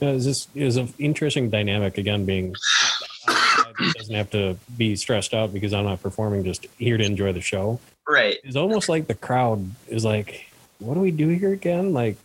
[0.00, 0.08] yeah.
[0.08, 2.54] Uh, Is this is an interesting dynamic again being
[3.78, 7.32] it doesn't have to be stressed out because I'm not performing just here to enjoy
[7.32, 7.80] the show.
[8.08, 8.38] Right.
[8.44, 11.92] It's almost like the crowd is like, what do we do here again?
[11.92, 12.16] Like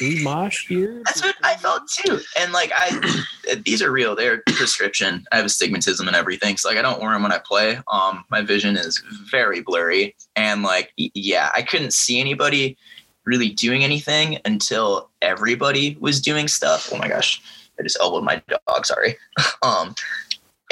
[0.00, 1.02] we mosh here?
[1.04, 2.20] That's what I felt too.
[2.38, 3.24] And like I,
[3.64, 4.14] these are real.
[4.14, 5.24] They're prescription.
[5.32, 7.78] I have astigmatism and everything, so like I don't wear them when I play.
[7.92, 12.76] Um, my vision is very blurry, and like yeah, I couldn't see anybody
[13.24, 16.90] really doing anything until everybody was doing stuff.
[16.92, 17.40] Oh my gosh,
[17.78, 18.86] I just elbowed my dog.
[18.86, 19.16] Sorry.
[19.62, 19.94] um,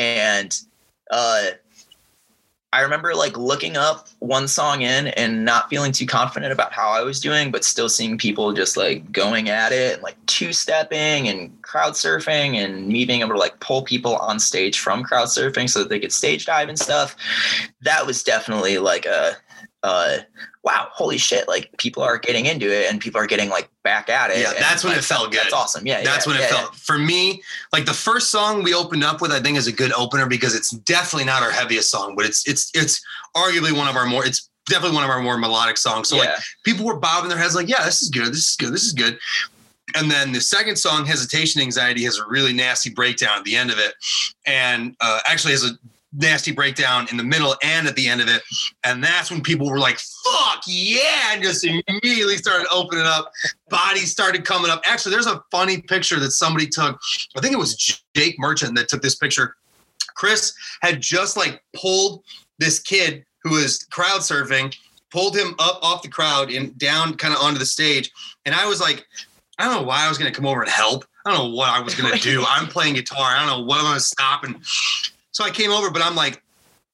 [0.02, 0.60] and
[1.10, 1.42] uh.
[2.74, 6.88] I remember like looking up one song in and not feeling too confident about how
[6.88, 10.54] I was doing, but still seeing people just like going at it and like two
[10.54, 15.02] stepping and crowd surfing and me being able to like pull people on stage from
[15.02, 17.14] crowd surfing so that they could stage dive and stuff.
[17.82, 19.36] That was definitely like a,
[19.82, 20.18] uh,
[20.62, 21.48] wow, holy shit.
[21.48, 24.38] Like people are getting into it and people are getting like back at it.
[24.38, 25.40] Yeah, that's when like, it felt good.
[25.40, 25.86] That's awesome.
[25.86, 26.02] Yeah.
[26.02, 27.42] That's yeah, when it yeah, felt for me.
[27.72, 30.54] Like the first song we opened up with, I think is a good opener because
[30.54, 33.00] it's definitely not our heaviest song, but it's it's it's
[33.36, 34.24] arguably one of our more.
[34.24, 36.08] It's definitely one of our more melodic songs.
[36.08, 36.22] So yeah.
[36.22, 36.30] like
[36.64, 38.92] people were bobbing their heads, like, yeah, this is good, this is good, this is
[38.92, 39.18] good.
[39.94, 43.70] And then the second song, Hesitation Anxiety, has a really nasty breakdown at the end
[43.70, 43.94] of it,
[44.46, 45.70] and uh, actually has a
[46.12, 48.42] nasty breakdown in the middle and at the end of it.
[48.84, 53.32] And that's when people were like, fuck yeah, and just immediately started opening up.
[53.68, 54.82] Bodies started coming up.
[54.86, 57.00] Actually, there's a funny picture that somebody took.
[57.36, 59.56] I think it was Jake Merchant that took this picture.
[60.14, 62.22] Chris had just like pulled
[62.58, 64.76] this kid who was crowd surfing,
[65.10, 68.10] pulled him up off the crowd and down kind of onto the stage.
[68.44, 69.06] And I was like,
[69.58, 71.04] I don't know why I was going to come over and help.
[71.24, 72.44] I don't know what I was going to do.
[72.46, 73.34] I'm playing guitar.
[73.34, 74.44] I don't know what I'm going to stop.
[74.44, 74.56] And
[75.32, 76.42] so I came over, but I'm like,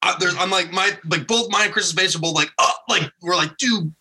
[0.03, 2.73] uh, there's, I'm like, my, like both mine and Chris's face are both like, oh,
[2.89, 3.93] like, we're like, dude,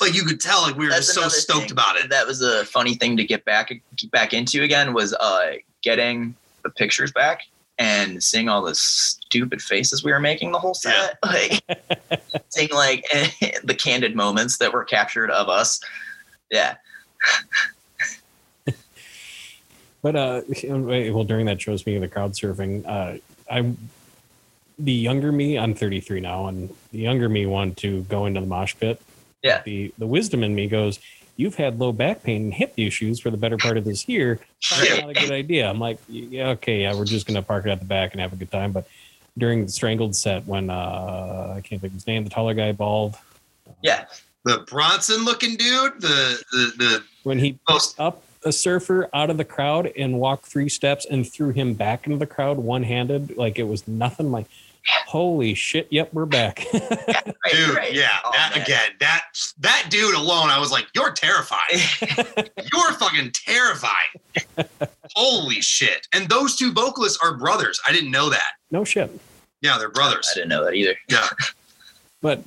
[0.00, 1.72] like you could tell, like we were That's just so stoked thing.
[1.72, 2.10] about it.
[2.10, 6.34] That was a funny thing to get back get back into again was uh getting
[6.62, 7.40] the pictures back
[7.78, 11.18] and seeing all the stupid faces we were making the whole set.
[11.24, 11.62] Like
[12.50, 13.04] seeing like
[13.64, 15.80] the candid moments that were captured of us.
[16.50, 16.76] Yeah.
[20.02, 23.18] But uh, well, during that show, speaking of the crowd surfing, uh,
[23.50, 23.72] I,
[24.78, 28.46] the younger me, I'm 33 now, and the younger me want to go into the
[28.46, 29.00] mosh pit.
[29.42, 29.62] Yeah.
[29.64, 30.98] The the wisdom in me goes,
[31.36, 34.40] you've had low back pain and hip issues for the better part of this year.
[34.62, 35.68] Probably not a good idea.
[35.68, 38.32] I'm like, yeah, okay, yeah, we're just gonna park it at the back and have
[38.32, 38.72] a good time.
[38.72, 38.86] But
[39.38, 42.72] during the strangled set, when uh, I can't think of his name, the taller guy,
[42.72, 43.16] bald,
[43.82, 44.06] Yeah.
[44.44, 49.36] The Bronson looking dude, the, the, the when he most, up a surfer out of
[49.36, 53.36] the crowd and walked three steps and threw him back into the crowd one handed,
[53.36, 54.30] like it was nothing.
[54.30, 54.46] Like,
[55.06, 55.88] holy shit!
[55.90, 56.64] Yep, we're back.
[57.46, 57.92] Right, dude, right.
[57.94, 58.62] yeah, Oh, that man.
[58.64, 59.22] again, that,
[59.60, 61.78] that dude alone, I was like, you're terrifying.
[62.72, 64.66] You're fucking terrifying.
[65.14, 66.08] Holy shit.
[66.12, 67.80] And those two vocalists are brothers.
[67.86, 68.54] I didn't know that.
[68.72, 69.10] no shit.
[69.62, 70.28] Yeah, they're brothers.
[70.32, 70.96] I didn't know that either.
[71.08, 71.28] Yeah.
[72.20, 72.42] But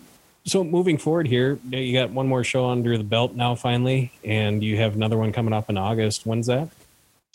[0.49, 4.63] so moving forward here, you got one more show under the belt now, finally, and
[4.63, 6.25] you have another one coming up in August.
[6.25, 6.69] When's that?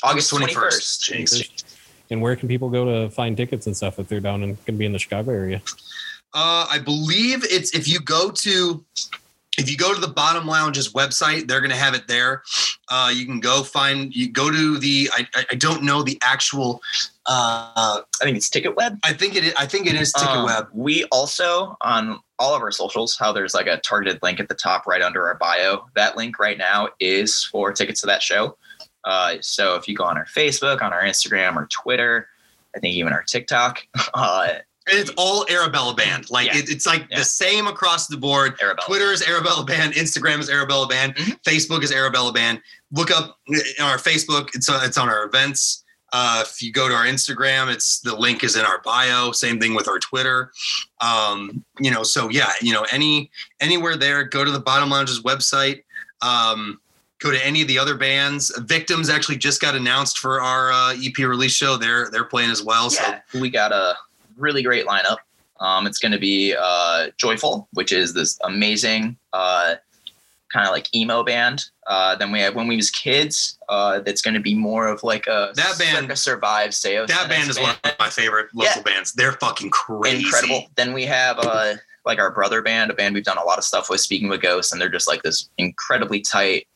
[0.03, 1.13] August 21st.
[1.13, 1.65] 21st.
[2.11, 4.75] And where can people go to find tickets and stuff if they're down and going
[4.77, 5.63] to be in the Chicago area?
[6.35, 8.85] Uh, I believe it's if you go to
[9.57, 12.43] if you go to the Bottom Lounge's website, they're going to have it there.
[12.89, 16.19] Uh, you can go find you go to the I, I, I don't know the
[16.23, 16.83] actual
[17.27, 18.99] uh, I think it's Ticket Web.
[19.05, 20.69] I think it is, I think it is Ticket Um, Web.
[20.73, 24.55] We also on all of our socials, how there's like a targeted link at the
[24.55, 25.87] top right under our bio.
[25.95, 28.57] That link right now is for tickets to that show.
[29.05, 32.29] Uh, so if you go on our Facebook, on our Instagram or Twitter,
[32.75, 33.81] I think even our TikTok,
[34.15, 34.49] uh,
[34.91, 36.29] And it's all Arabella Band.
[36.31, 36.59] Like Yeah.
[36.59, 37.19] it, it's like Yeah.
[37.21, 38.55] the same across the board.
[38.61, 38.87] Arabella.
[38.87, 39.95] Twitter is Arabella Band.
[39.95, 41.15] Instagram is Arabella Band.
[41.17, 41.39] Mhm.
[41.43, 42.61] Facebook is Arabella Band.
[42.93, 44.51] Look up on our Facebook.
[44.55, 45.84] It's on, it's on our events.
[46.13, 49.33] Uh, if you go to our Instagram, it's the link is in our bio.
[49.33, 50.53] Same thing with our Twitter.
[51.01, 53.31] Um, you know, so yeah, you know, any
[53.61, 54.25] anywhere there.
[54.25, 55.83] Go to the Bottom Lounge's website.
[56.23, 56.81] Um,
[57.19, 58.57] go to any of the other bands.
[58.65, 61.77] Victims actually just got announced for our uh, EP release show.
[61.77, 62.91] They're they're playing as well.
[62.91, 63.03] So
[63.35, 63.95] we got a
[64.37, 65.19] really great lineup.
[65.61, 69.77] Um, it's going to be uh, Joyful, which is this amazing uh,
[70.55, 71.65] kind of like emo band.
[71.89, 73.59] Uh, then we have When We Was Kids.
[73.69, 77.09] Uh, that's going to be more of like a That band- Circa Survive Saosin.
[77.09, 79.13] that band is one of my favorite local bands.
[79.13, 80.25] They're fucking crazy.
[80.25, 80.67] incredible.
[80.77, 81.75] Then we have uh,
[82.07, 84.41] like our brother band, a band we've done a lot of stuff with, Speaking with
[84.41, 86.69] Ghosts, and they're just like this incredibly tight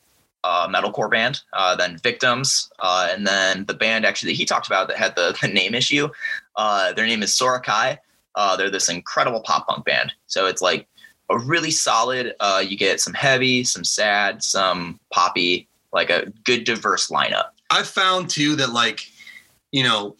[0.43, 1.39] uh, metalcore band.
[1.53, 5.15] Uh, then Victims, uh, and then the band actually that he talked about that had
[5.15, 6.09] the, the name issue.
[6.57, 7.97] Uh, their name is Sorakai.
[8.35, 10.11] Uh, they're this incredible pop punk band.
[10.27, 10.85] So it's like
[11.29, 12.35] a really solid.
[12.39, 17.49] Uh, you get some heavy, some sad, some poppy, like a good diverse lineup.
[17.69, 19.01] I've found too that like,
[19.71, 20.15] you know,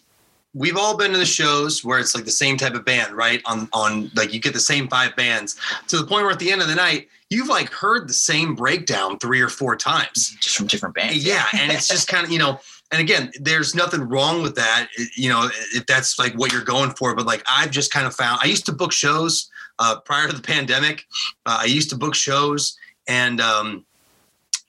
[0.53, 3.41] we've all been to the shows where it's like the same type of band, right?
[3.45, 6.51] On on like you get the same five bands to the point where at the
[6.51, 10.35] end of the night you've like heard the same breakdown three or four times.
[10.39, 11.25] Just from different bands.
[11.25, 12.59] Yeah, and it's just kind of you know,
[12.91, 16.91] and again, there's nothing wrong with that, you know, if that's like what you're going
[16.91, 17.15] for.
[17.15, 19.49] But like I've just kind of found I used to book shows
[19.79, 21.05] uh, prior to the pandemic.
[21.45, 22.77] Uh, I used to book shows
[23.07, 23.41] and.
[23.41, 23.85] um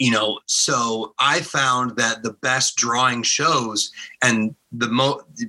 [0.01, 3.93] you know so i found that the best drawing shows
[4.25, 4.89] and the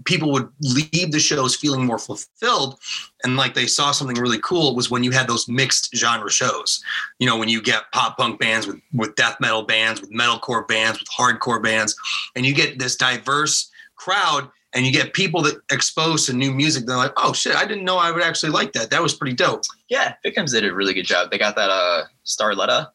[0.04, 2.78] people would leave the shows feeling more fulfilled
[3.24, 6.84] and like they saw something really cool was when you had those mixed genre shows
[7.20, 10.68] you know when you get pop punk bands with with death metal bands with metalcore
[10.68, 11.96] bands with hardcore bands
[12.36, 16.86] and you get this diverse crowd and you get people that exposed to new music
[16.86, 19.36] they're like oh shit i didn't know i would actually like that that was pretty
[19.36, 21.30] dope Yeah, Victims did a really good job.
[21.32, 22.88] They got that uh Starletta.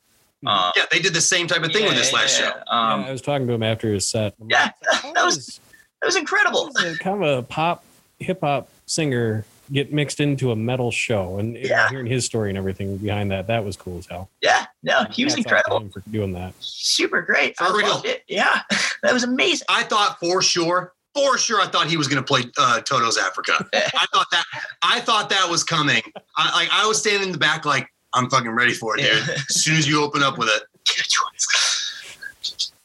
[0.46, 2.92] Um, yeah they did the same type of thing with this last yeah, show yeah.
[2.92, 4.34] Um, yeah, I was talking to him after his set.
[4.40, 5.60] I'm yeah, like, how that was
[6.00, 6.70] that was incredible.
[6.76, 7.84] how does kind of a pop
[8.18, 11.88] hip hop singer get mixed into a metal show and Yeah.
[11.88, 15.24] hearing his story and everything behind that that was cool as hell Yeah, no, he
[15.24, 15.88] was Hats incredible.
[15.90, 17.56] for doing that Super great.
[17.56, 18.00] For I real.
[18.04, 18.22] it.
[18.28, 18.60] Yeah,
[19.02, 19.66] that was amazing.
[19.68, 23.16] I thought for sure, for sure, I thought he was going to play uh, Toto's
[23.16, 23.52] Africa.
[23.72, 24.44] I thought that,
[24.82, 26.02] I thought that was coming.
[26.36, 29.26] I like, I was standing in the back, like I'm fucking ready for it, dude.
[29.26, 29.34] Yeah.
[29.34, 30.62] As soon as you open up with it,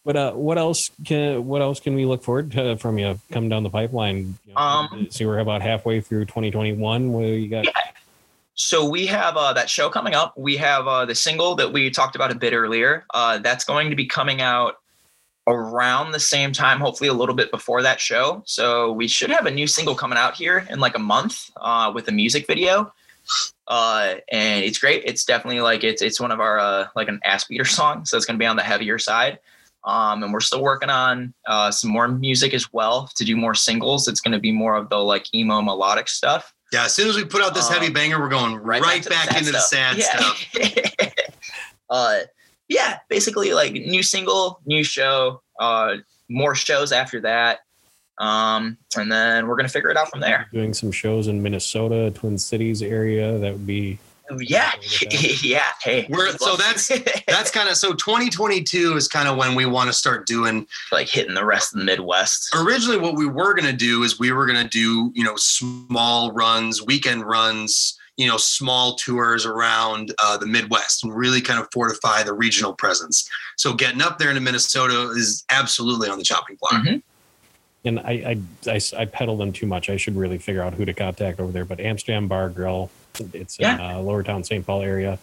[0.03, 3.49] but uh what else can what else can we look forward to from you coming
[3.49, 7.65] down the pipeline you know, Um, so we're about halfway through 2021 where you got
[8.55, 10.38] So we have uh, that show coming up.
[10.38, 13.05] We have uh, the single that we talked about a bit earlier.
[13.13, 14.80] Uh, that's going to be coming out
[15.52, 18.41] around the same time, hopefully a little bit before that show.
[18.45, 21.91] So we should have a new single coming out here in like a month uh,
[21.93, 22.91] with a music video.
[23.68, 25.04] Uh, and it's great.
[25.06, 28.18] It's definitely like it's it's one of our uh, like an ass beater song, so
[28.18, 29.39] it's going to be on the heavier side.
[29.84, 33.56] Um, and we're still working on uh, some more music as well to do more
[33.56, 34.08] singles.
[34.08, 36.54] It's going to be more of the like emo melodic stuff.
[36.72, 36.86] yeah.
[36.86, 39.36] As soon as we put out this Um, heavy banger, we're going right, to back,
[39.38, 40.45] into the sad stuff.
[42.72, 45.95] yeah, basically like new single, new show, uh,
[46.30, 47.59] more shows after that.
[48.17, 50.47] Um, and then we're gonna figure it out from there.
[50.53, 53.97] doing some shows in minnesota twin cities area that would be
[54.39, 54.72] Yeah,
[55.41, 55.63] yeah.
[55.82, 56.88] Hey, We're- so that's-
[57.28, 57.93] That's kind of so.
[57.93, 61.80] 2022 is kind of when we want to start doing like hitting the rest of
[61.80, 62.53] the Midwest.
[62.55, 65.36] originally what we were going to do is we were going to do you know
[65.36, 71.59] small runs weekend runs you know small tours around uh, the midwest and really kind
[71.59, 76.24] of fortify the regional presence so getting up there into minnesota is absolutely on the
[76.24, 77.01] chopping block Mhm.
[77.86, 78.11] and I,
[78.67, 79.89] I, I, I pedal them too much.
[79.89, 81.65] I should really figure out who to contact over there.
[81.65, 82.91] But Amsterdam Bar Grill,
[83.34, 84.63] it's in uh, Lower Town, St.
[84.63, 85.17] Paul area.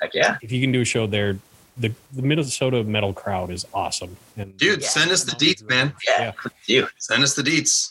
[0.00, 0.36] Heck yeah.
[0.40, 1.36] If you can do a show there,
[1.76, 4.16] the, the Minnesota metal crowd is awesome.
[4.36, 4.88] And dude Yeah.
[4.88, 6.32] send us the deets man Yeah.
[6.66, 6.86] You.
[6.98, 7.90] send us the deets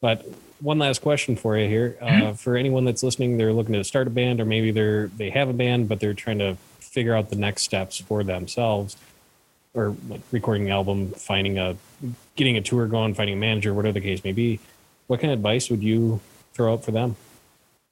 [0.00, 0.26] But
[0.64, 2.32] one last question for you here, uh, Mm-hmm.
[2.34, 5.48] for anyone that's listening, they're looking to start a band, or maybe they're they have
[5.48, 8.96] a band, but they're trying to figure out the next steps for themselves,
[9.74, 11.76] or like recording an album, finding a,
[12.36, 14.58] getting a tour going, finding a manager, whatever the case may be.
[15.06, 16.20] What kind of advice would you
[16.54, 17.16] throw out for them?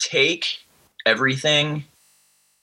[0.00, 0.58] take
[1.06, 1.84] everything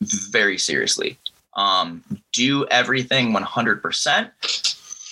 [0.02, 1.18] very seriously.
[1.56, 2.04] Um,
[2.34, 4.30] do everything 100%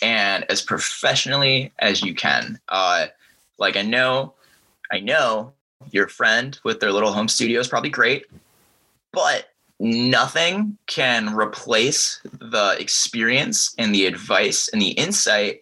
[0.01, 2.59] and as professionally as you can.
[2.67, 3.07] Uh,
[3.57, 4.33] like I know,
[4.91, 5.53] I know
[5.91, 8.25] your friend with their little home studio is probably great,
[9.11, 15.61] but nothing can replace the experience and the advice and the insight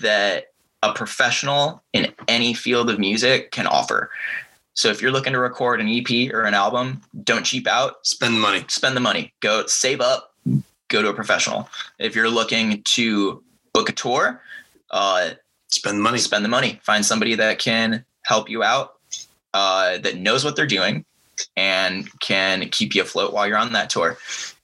[0.00, 0.52] that
[0.82, 4.10] a professional in any field of music can offer.
[4.74, 8.04] So if you're looking to record an EP or an album, don't cheap out.
[8.06, 8.64] Spend the money.
[8.68, 9.32] Spend the money.
[9.40, 10.34] Go save up.
[10.88, 11.68] Go to a professional.
[11.98, 13.42] If you're looking to
[13.72, 14.42] book a tour,
[14.90, 15.30] uh,
[15.74, 16.18] Spend the money.
[16.18, 16.78] spend the money.
[16.84, 18.94] Find somebody that can help you out,
[19.52, 21.04] uh, that knows what they're doing,
[21.56, 24.18] and can keep you afloat while you're on that tour.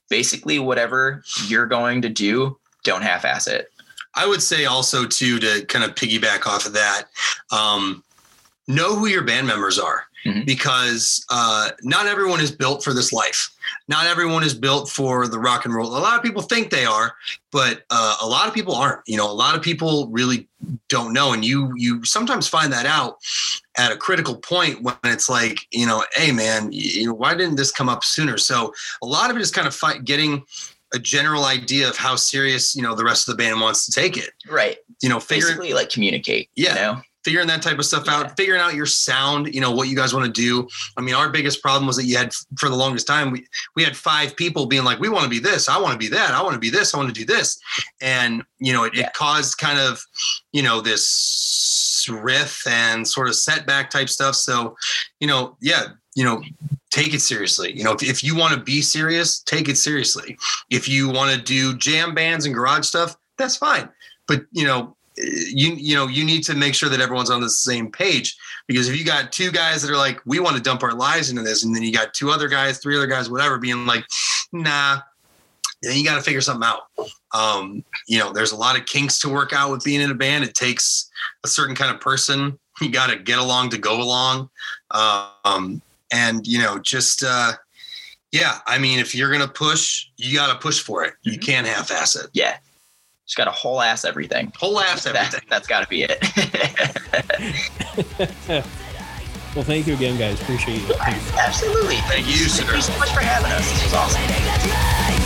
[0.09, 3.71] Basically, whatever you're going to do, don't half-ass it.
[4.15, 7.05] I would say also too to kind of piggyback off of that,
[7.53, 8.03] um,
[8.67, 10.45] know who your band members are Mhm.
[10.45, 13.51] because uh, not everyone is built for this life.
[13.89, 15.89] Not everyone is built for the rock and roll.
[15.89, 17.15] A lot of people think they are,
[17.51, 19.01] but uh, a lot of people aren't.
[19.07, 20.49] You know, a lot of people really
[20.89, 23.19] don't know, and you you sometimes find that out
[23.77, 27.57] at a critical point when it's like, you know, hey man, you know, why didn't
[27.57, 28.37] this come up sooner?
[28.39, 30.45] So a lot of it is kind of fight, getting
[30.93, 33.93] a general idea of how serious you know the rest of the band wants to
[33.93, 34.79] take it Right.
[35.01, 36.51] you know figuring Basically, like communicate.
[36.57, 36.71] Yeah.
[36.71, 37.03] You know?
[37.25, 38.15] Figuring that type of stuff Yeah.
[38.21, 40.67] out figuring out your sound you know what you guys want to do.
[40.97, 43.47] I mean our biggest problem was that you had for the longest time we
[43.77, 46.09] we had five people being like we want to be this i want to be
[46.09, 47.61] that i want to be this i want to do this.
[48.01, 49.07] And you know it, Yeah.
[49.07, 50.01] it caused kind of
[50.53, 54.35] you know this riff and sort of setback type stuff.
[54.35, 54.77] So
[55.21, 56.43] you know yeah you know
[56.91, 57.73] take it seriously.
[57.77, 60.37] You know if, if you want to be serious take it seriously.
[60.71, 63.89] If you want to do jam bands and garage stuff that's fine.
[64.27, 67.51] But you know you you know you need to make sure that everyone's on the
[67.51, 68.37] same page.
[68.67, 71.31] Because if you got two guys that are like we want to dump our lives
[71.31, 74.05] into this and then you got two other guys three other guys whatever being like
[74.53, 75.01] nah
[75.83, 76.83] then you got to figure something out.
[77.35, 80.15] Um you know there's a lot of kinks to work out with being in a
[80.15, 80.45] band.
[80.45, 81.11] It takes
[81.45, 82.59] a certain kind of person.
[82.81, 84.49] You got to get along to go along.
[84.91, 85.81] Um
[86.13, 87.53] and you know just uh
[88.33, 91.15] yeah i mean if you're gonna push you got to push for it.
[91.23, 91.43] You Mhm.
[91.47, 92.27] can't half-ass it.
[92.33, 92.59] Yeah.
[93.31, 94.53] Just got to whole ass everything.
[94.59, 96.19] whole ass That, everything that's got to be it.
[99.57, 100.41] Well, thank you again, guys.
[100.41, 100.95] Appreciate you.
[100.95, 101.97] Absolutely.
[101.97, 102.63] Thank you, sir.
[102.63, 103.69] Thank you so much for having us.
[103.69, 105.17] This was awesome.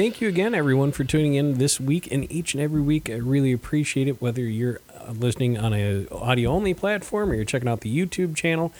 [0.00, 3.10] Thank you again, everyone, for tuning in this week and each and every week.
[3.10, 7.44] I really appreciate it, whether you're uh, listening on a audio only platform or you're
[7.44, 8.72] checking out the YouTube channel.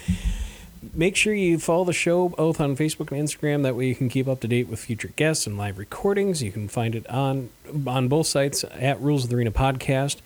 [0.95, 3.65] Make sure you follow the show both on Facebook and Instagram.
[3.65, 6.43] That way you can keep up to date with future guests and live recordings.
[6.43, 7.51] You can find it on
[7.87, 10.23] on both sites at Rules of the Arena Podcast.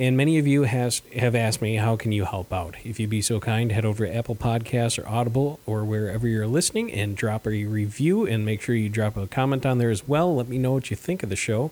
[0.00, 2.74] And many of you has have asked me how can you help out.
[2.84, 6.46] If you'd be so kind, head over to Apple Podcasts or Audible or wherever you're
[6.46, 10.08] listening and drop a review and make sure you drop a comment on there as
[10.08, 10.34] well.
[10.34, 11.70] Let me know what you think of the show.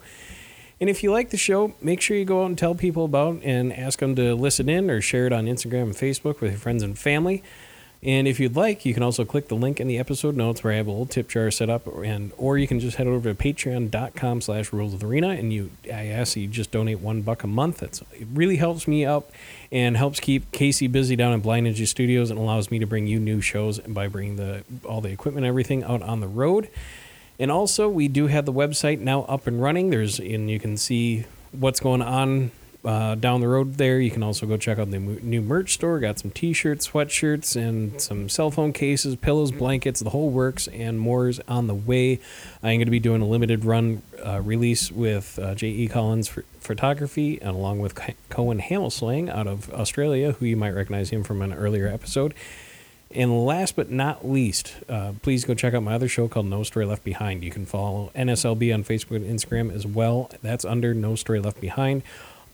[0.79, 3.41] And if you like the show, make sure you go out and tell people about
[3.45, 6.61] and ask them to listen in or share it on Instagram and Facebook with your
[6.61, 7.43] friends and family.
[8.01, 10.73] And if you'd like, you can also click the link in the episode notes where
[10.73, 13.33] I have a little tip jar set up, and or you can just head over
[13.33, 17.23] to patreon.com slash rules of the arena and you I ask you just donate one
[17.23, 17.83] buck a month.
[17.83, 19.29] It's, it really helps me out
[19.73, 23.09] and helps keep Casey busy down at Blind Ninja Studios and allows me to bring
[23.09, 26.69] you new shows by bringing the all the equipment everything out on the road.
[27.41, 29.91] And also, we do have the website now up and running.
[29.91, 32.53] There's and you can see what's going on
[32.85, 34.01] uh, down the road there.
[34.01, 35.99] You can also go check out the new merch store.
[35.99, 40.99] Got some T-shirts, sweatshirts, and some cell phone cases, pillows, blankets, the whole works, and
[40.99, 42.21] more is on the way.
[42.63, 45.89] I'm going to be doing a limited run uh, release with uh, J.E.
[45.89, 50.75] Collins for Photography, and along with Co- Cohen Hamelslang out of Australia, who you might
[50.75, 52.35] recognize him from an earlier episode.
[53.11, 56.63] And last but not least, uh, please go check out my other show called No
[56.63, 57.43] Story Left Behind.
[57.43, 60.31] You can follow NSLB on Facebook and Instagram as well.
[60.43, 62.03] That's under No Story Left Behind.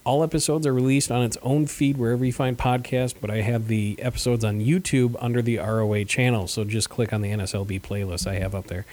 [0.05, 3.69] All episodes are released on its own feed wherever you find podcasts, but I have
[3.69, 6.47] the episodes on YouTube under the ROA channel.
[6.47, 8.85] So just click on the NSLB playlist I have up there.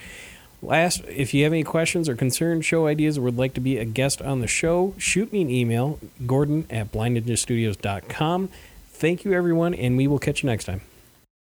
[0.61, 3.77] Last, if you have any questions or concerns, show ideas, or would like to be
[3.77, 8.49] a guest on the show, shoot me an email, gordon at blindninjastudios.com.
[8.91, 10.81] Thank you, everyone, and we will catch you next time.